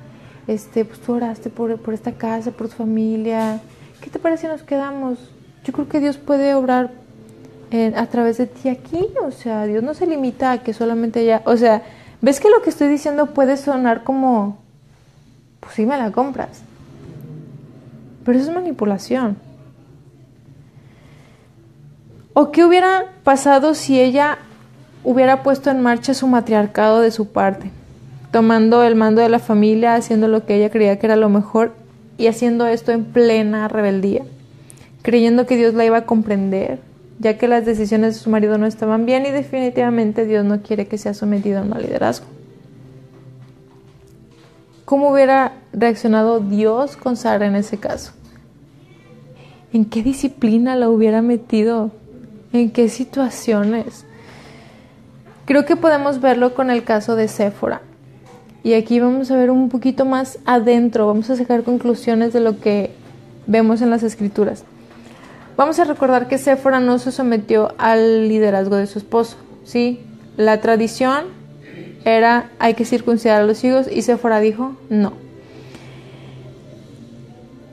[0.48, 3.60] este, pues tú oraste por, por esta casa, por tu familia.
[4.00, 5.18] ¿Qué te parece nos quedamos?
[5.64, 6.92] Yo creo que Dios puede obrar
[7.72, 9.08] eh, a través de ti aquí.
[9.24, 11.42] O sea, Dios no se limita a que solamente ella.
[11.46, 11.84] O sea,
[12.22, 14.60] ¿ves que lo que estoy diciendo puede sonar como.
[15.60, 16.62] Pues sí, me la compras.
[18.24, 19.38] Pero eso es manipulación.
[22.34, 24.38] ¿O qué hubiera pasado si ella
[25.04, 27.72] hubiera puesto en marcha su matriarcado de su parte,
[28.32, 31.74] tomando el mando de la familia, haciendo lo que ella creía que era lo mejor
[32.18, 34.24] y haciendo esto en plena rebeldía,
[35.02, 36.80] creyendo que Dios la iba a comprender,
[37.20, 40.88] ya que las decisiones de su marido no estaban bien y definitivamente Dios no quiere
[40.88, 42.28] que sea sometido a un mal liderazgo.
[44.86, 48.12] ¿Cómo hubiera reaccionado Dios con Sara en ese caso?
[49.72, 51.92] ¿En qué disciplina la hubiera metido?
[52.52, 54.06] ¿En qué situaciones?
[55.46, 57.82] Creo que podemos verlo con el caso de Séfora.
[58.64, 62.60] Y aquí vamos a ver un poquito más adentro, vamos a sacar conclusiones de lo
[62.60, 62.92] que
[63.48, 64.64] vemos en las escrituras.
[65.58, 70.00] Vamos a recordar que Séfora no se sometió al liderazgo de su esposo, ¿sí?
[70.38, 71.26] La tradición
[72.06, 75.14] era hay que circuncidar a los hijos y Séfora dijo no.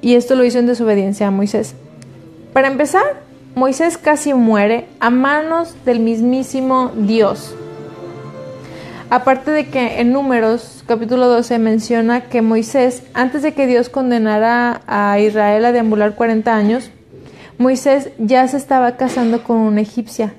[0.01, 1.75] Y esto lo hizo en desobediencia a Moisés.
[2.53, 3.28] Para empezar,
[3.59, 7.57] Moisés casi muere a manos del mismísimo Dios.
[9.11, 14.83] Aparte de que en Números capítulo 12 menciona que Moisés, antes de que Dios condenara
[14.87, 16.93] a Israel a deambular 40 años,
[17.59, 20.35] Moisés ya se estaba casando con una egipcia,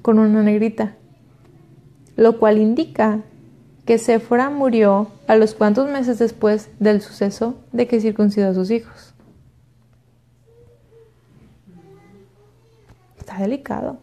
[0.00, 0.96] con una negrita,
[2.16, 3.20] lo cual indica
[3.84, 8.70] que Séfora murió a los cuantos meses después del suceso de que circuncidó a sus
[8.70, 9.09] hijos.
[13.40, 13.98] Delicado.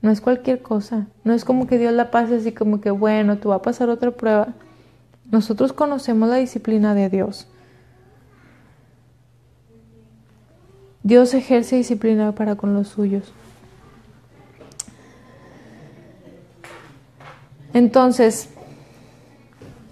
[0.00, 1.06] No es cualquier cosa.
[1.24, 3.88] No es como que Dios la pase así como que, bueno, tú va a pasar
[3.90, 4.48] otra prueba.
[5.30, 7.48] Nosotros conocemos la disciplina de Dios.
[11.02, 13.32] Dios ejerce disciplina para con los suyos.
[17.74, 18.48] Entonces,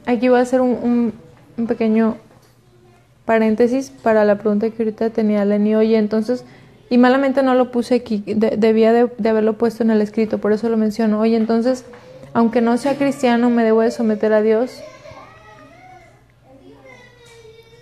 [0.07, 1.12] aquí voy a hacer un, un-
[1.59, 2.16] un pequeño
[3.24, 5.74] paréntesis para la pregunta que ahorita tenía Lenny.
[5.74, 6.44] Oye, entonces,
[6.89, 10.39] y malamente no lo puse aquí, de- debía de, de haberlo puesto en el escrito,
[10.39, 11.20] por eso lo menciono.
[11.20, 11.84] Oye, entonces,
[12.32, 14.80] aunque no sea cristiano, me debo de someter a Dios.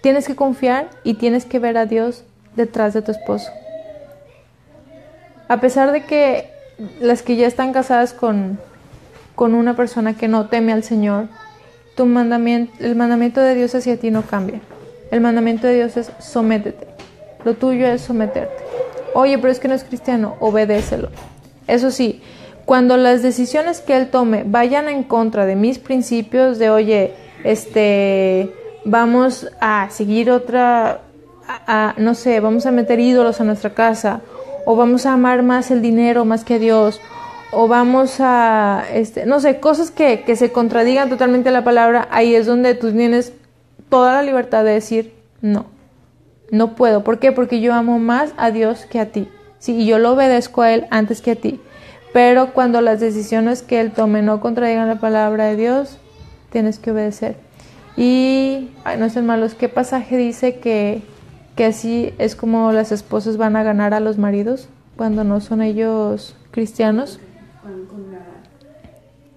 [0.01, 2.25] Tienes que confiar y tienes que ver a Dios
[2.57, 3.51] detrás de tu esposo.
[5.49, 6.51] A pesar de que
[7.01, 8.59] las que ya están casadas con,
[9.35, 11.27] con una persona que no teme al Señor,
[11.97, 14.61] tu mandamiento, el mandamiento de Dios hacia ti no cambia.
[15.11, 16.87] El mandamiento de Dios es sométete.
[17.45, 18.65] Lo tuyo es someterte.
[19.15, 21.09] Oye, pero es que no es cristiano, obedécelo.
[21.67, 22.21] Eso sí,
[22.65, 27.13] cuando las decisiones que él tome vayan en contra de mis principios de, oye,
[27.45, 28.53] este,
[28.85, 31.01] vamos a seguir otra,
[31.47, 34.21] a- no sé, vamos a meter ídolos a nuestra casa,
[34.67, 37.01] o vamos a amar más el dinero más que a Dios,
[37.53, 42.35] o vamos a, este, no sé, cosas que, que se contradigan totalmente la palabra, ahí
[42.35, 43.33] es donde tú tienes
[43.91, 45.67] toda la libertad de decir no.
[46.51, 47.05] No puedo.
[47.05, 47.33] ¿Por qué?
[47.33, 49.29] Porque yo amo más a Dios que a ti.
[49.59, 51.61] Sí, y yo lo obedezco a Él antes que a ti.
[52.13, 55.99] Pero cuando las decisiones que Él tome no contradigan la palabra de Dios,
[56.51, 57.37] tienes que obedecer.
[57.97, 61.03] Y, ay, no sean malos, ¿qué pasaje dice que,
[61.57, 65.63] que así es como las esposas van a ganar a los maridos cuando no son
[65.63, 67.21] ellos cristianos?
[67.63, 68.21] Con, la,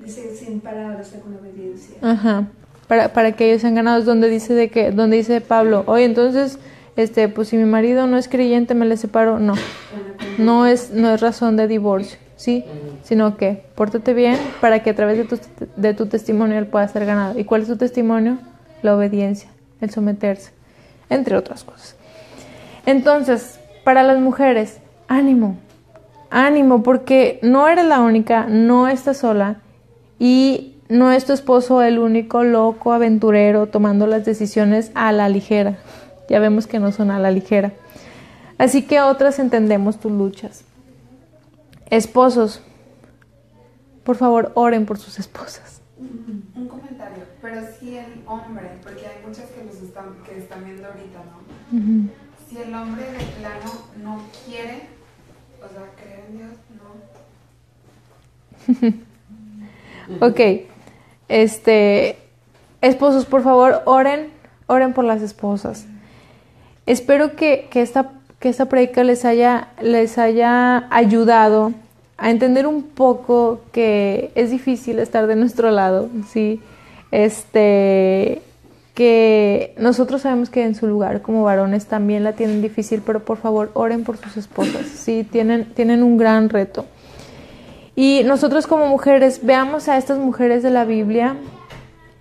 [0.03, 1.97] dice sin palabras, con obediencia.
[2.01, 2.47] Ajá.
[2.87, 6.59] Para, para que ellos sean ganados, donde dice de que, donde dice Pablo, oye, entonces,
[6.97, 9.39] este, pues si mi marido no es creyente, me le separo.
[9.39, 9.53] No,
[10.37, 12.65] no es, no es razón de divorcio, ¿sí?
[13.03, 15.39] Sino que pórtate bien para que a través de tu,
[15.75, 17.39] de tu testimonio él pueda ser ganado.
[17.39, 18.39] ¿Y cuál es tu testimonio?
[18.81, 20.51] La obediencia, el someterse,
[21.09, 21.95] entre otras cosas.
[22.85, 25.57] Entonces, para las mujeres, ánimo,
[26.29, 29.57] ánimo, porque no eres la única, no estás sola
[30.19, 35.77] y no es tu esposo el único loco aventurero tomando las decisiones a la ligera.
[36.29, 37.73] Ya vemos que no son a la ligera.
[38.57, 40.63] Así que otras entendemos tus luchas.
[41.89, 42.61] Esposos,
[44.03, 45.81] por favor, oren por sus esposas.
[45.99, 50.87] Un comentario, pero si el hombre, porque hay muchas que nos están, que están viendo
[50.87, 52.09] ahorita, ¿no?
[52.49, 53.71] Si el hombre de plano
[54.03, 54.87] no quiere,
[55.59, 56.51] o sea, creer en Dios,
[58.89, 59.07] no.
[60.25, 60.39] Ok,
[61.27, 62.17] este,
[62.81, 64.29] esposos, por favor, oren,
[64.67, 65.85] oren por las esposas.
[66.87, 71.73] Espero que, esta, que esta predica les haya, les haya ayudado
[72.17, 76.61] a entender un poco que es difícil estar de nuestro lado, ¿sí?
[77.11, 78.41] Este,
[78.95, 83.37] que nosotros sabemos que en su lugar como varones también la tienen difícil, pero por
[83.37, 85.27] favor oren por sus esposas, ¿sí?
[85.29, 86.85] Tienen, tienen un gran reto.
[87.97, 91.35] Y nosotros como mujeres veamos a estas mujeres de la Biblia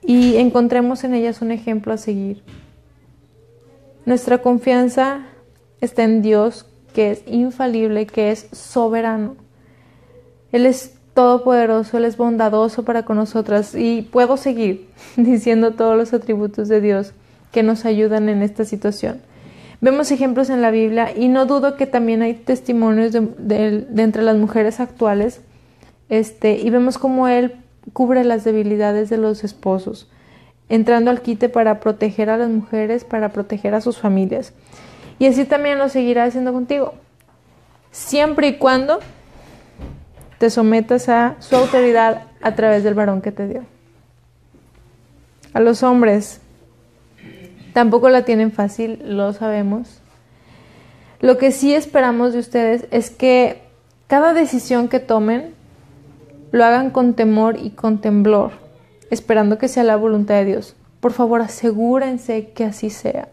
[0.03, 2.43] y encontremos en ellas un ejemplo a seguir.
[4.07, 5.27] Nuestra confianza
[5.81, 9.35] está en Dios, que es infalible, que es soberano.
[10.53, 16.15] Él es todopoderoso, Él es bondadoso para con nosotras y puedo seguir diciendo todos los
[16.15, 17.13] atributos de Dios
[17.51, 19.21] que nos ayudan en esta situación.
[19.81, 24.37] Vemos ejemplos en la Biblia y no dudo que también hay testimonios de, entre las
[24.37, 25.41] mujeres actuales
[26.09, 27.57] este, y vemos cómo Él
[27.93, 30.09] cubre las debilidades de los esposos,
[30.69, 34.53] entrando al quite para proteger a las mujeres, para proteger a sus familias.
[35.19, 36.95] Y así también lo seguirá haciendo contigo,
[37.91, 39.01] siempre y cuando
[40.39, 43.65] te sometas a su autoridad a través del varón que te dio.
[45.53, 46.41] A los hombres
[47.73, 50.03] tampoco la tienen fácil, lo sabemos.
[51.21, 53.63] Lo que sí esperamos de ustedes es que
[54.07, 55.55] cada decisión que tomen
[56.53, 58.53] lo hagan con temor y con temblor,
[59.11, 60.75] esperando que sea la voluntad de Dios.
[61.01, 63.29] Por favor, asegúrense que así sea.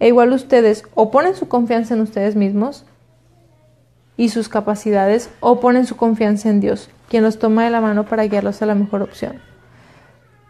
[0.00, 2.84] E igual ustedes o ponen su confianza en ustedes mismos
[4.16, 8.04] y sus capacidades o ponen su confianza en Dios, quien los toma de la mano
[8.04, 9.40] para guiarlos a la mejor opción.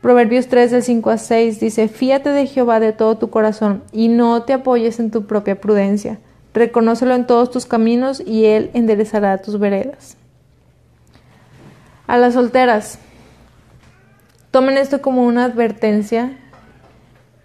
[0.00, 4.08] Proverbios 3 del 5 a 6 dice, Fíate de Jehová de todo tu corazón y
[4.08, 6.18] no te apoyes en tu propia prudencia.
[6.54, 10.16] Reconócelo en todos tus caminos y Él enderezará tus veredas.
[12.06, 12.98] A las solteras,
[14.58, 16.32] tomen esto como una advertencia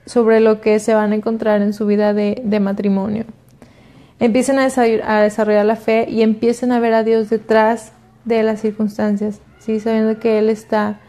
[0.07, 3.26] sobre lo que se van a encontrar en su vida de, de matrimonio.
[4.20, 7.91] Empiecen a a desarrollar la fe y empiecen a ver a Dios detrás
[8.26, 9.80] de las circunstancias, ¿sí?
[9.80, 11.01] sabiendo que Él está,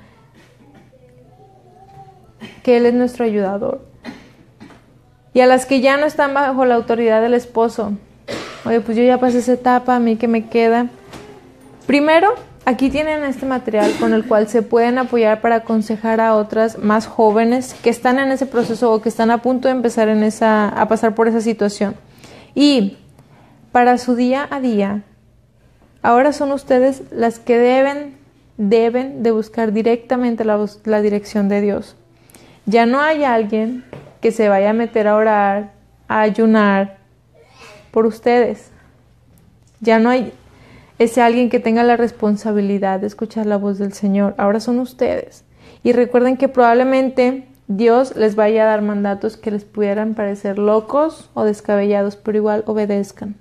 [2.63, 3.81] que Él es nuestro ayudador.
[5.33, 7.95] Y a las que ya no están bajo la autoridad del esposo,
[8.67, 10.89] oye, pues yo ya pasé esa etapa, a mí que me queda.
[11.87, 12.35] Primero,
[12.65, 17.07] aquí tienen este material con el cual se pueden apoyar para aconsejar a otras más
[17.07, 20.69] jóvenes que están en ese proceso o que están a punto de empezar en esa,
[20.69, 21.95] a pasar por esa situación.
[22.55, 22.97] Y
[23.73, 25.03] para su día a día,
[26.03, 28.17] ahora son ustedes las que deben,
[28.57, 31.97] deben de buscar directamente la, la dirección de Dios.
[32.67, 33.85] Ya no hay alguien
[34.21, 35.73] que se vaya a meter a orar,
[36.09, 36.99] a ayunar
[37.91, 38.71] por ustedes.
[39.81, 40.33] Ya no hay
[40.99, 44.35] ese alguien que tenga la responsabilidad de escuchar la voz del Señor.
[44.39, 45.45] Ahora son ustedes.
[45.83, 51.31] Y recuerden que probablemente Dios les vaya a dar mandatos que les pudieran parecer locos
[51.35, 53.37] o descabellados, pero igual obedezcan.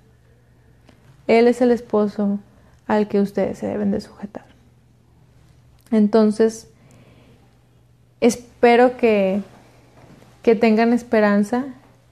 [1.27, 2.39] Él es el esposo
[2.87, 4.45] al que ustedes se deben de sujetar.
[5.91, 6.69] Entonces,
[8.19, 9.41] espero que,
[10.41, 11.65] que tengan esperanza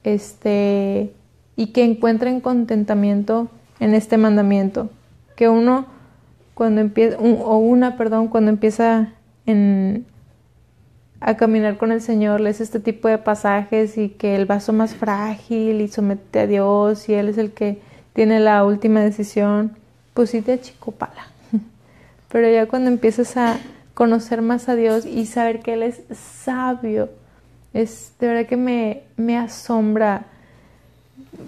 [0.04, 1.12] este,
[1.56, 3.48] y que encuentren contentamiento
[3.80, 4.88] en este mandamiento.
[5.36, 5.86] Que uno,
[6.54, 9.12] cuando empieza, o una, perdón, cuando empieza
[9.46, 10.06] en,
[11.20, 14.94] a caminar con el Señor, lees este tipo de pasajes y que el vaso más
[14.94, 17.80] frágil y somete a Dios y Él es el que
[18.12, 19.76] tiene la última decisión,
[20.14, 21.28] pues sí te achicopala.
[22.28, 23.58] Pero ya cuando empiezas a
[23.94, 27.08] conocer más a Dios y saber que Él es sabio,
[27.72, 30.26] es de verdad que me, me asombra.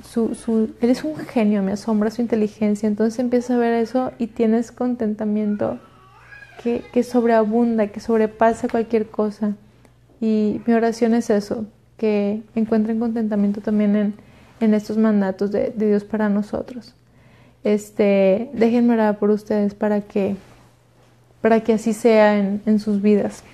[0.03, 2.87] Su, es un genio, me asombra su inteligencia.
[2.87, 5.79] Entonces empiezas a ver eso y tienes contentamiento
[6.63, 9.55] que, sobreabunda, que sobrepasa cualquier cosa.
[10.21, 11.67] Y mi oración es eso,
[11.99, 14.15] que encuentren contentamiento también
[14.61, 16.95] en, estos mandatos de, Dios para nosotros.
[17.65, 20.37] Este, déjenme orar por ustedes para que,
[21.43, 23.45] para que así sea en sus vidas.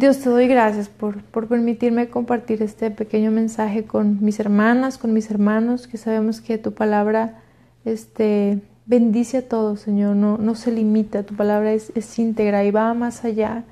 [0.00, 5.12] Dios, te doy gracias por, por, permitirme compartir este pequeño mensaje con mis hermanas, con
[5.12, 7.42] mis hermanos, que sabemos que tu palabra
[7.84, 12.70] este, bendice a todos, Señor, no, no se limita, tu palabra es, es íntegra y
[12.70, 13.64] va más allá.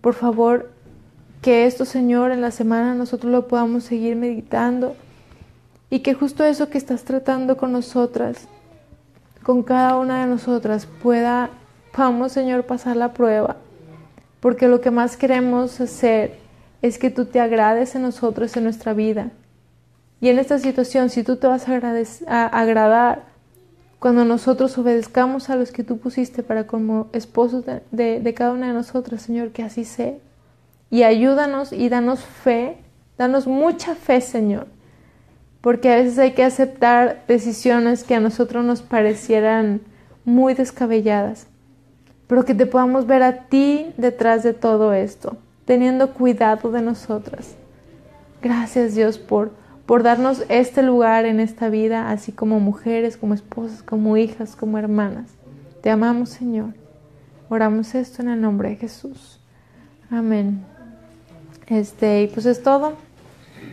[0.00, 0.72] Por favor,
[1.40, 4.96] que esto, Señor, en la semana nosotros lo podamos seguir meditando
[5.88, 8.48] y que justo eso que estás tratando con nosotras,
[9.44, 11.50] con cada una de nosotras, pueda,
[11.94, 13.58] podamos, Señor, pasar la prueba
[14.44, 16.34] porque lo que más queremos hacer
[16.82, 19.30] es que tú te agrades en nosotros, en nuestra vida.
[20.20, 23.22] Y en esta situación, si tú te vas a, agradar
[23.98, 28.52] cuando nosotros obedezcamos a los que tú pusiste para como esposos de, de, de cada
[28.52, 30.12] una de nosotras, Señor, que así sea.
[30.90, 32.76] Y ayúdanos y danos fe,
[33.16, 34.66] danos mucha fe, Señor,
[35.62, 39.80] porque a veces hay que aceptar decisiones que a nosotros nos parecieran
[40.26, 41.46] muy descabelladas
[42.26, 47.54] pero que te podamos ver a ti detrás de todo esto, teniendo cuidado de nosotras.
[48.42, 49.52] Gracias Dios por,
[49.86, 54.78] por darnos este lugar en esta vida, así como mujeres, como esposas, como hijas, como
[54.78, 55.30] hermanas.
[55.82, 56.74] Te amamos Señor.
[57.48, 59.38] Oramos esto en el nombre de Jesús.
[60.10, 60.64] Amén.
[61.66, 62.94] Este, y pues es todo.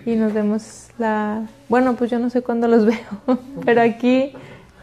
[0.06, 1.48] Y nos vemos la...
[1.70, 4.34] Bueno, pues yo no sé cuándo los veo, pero aquí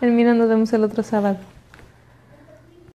[0.00, 1.38] en nos vemos el otro sábado.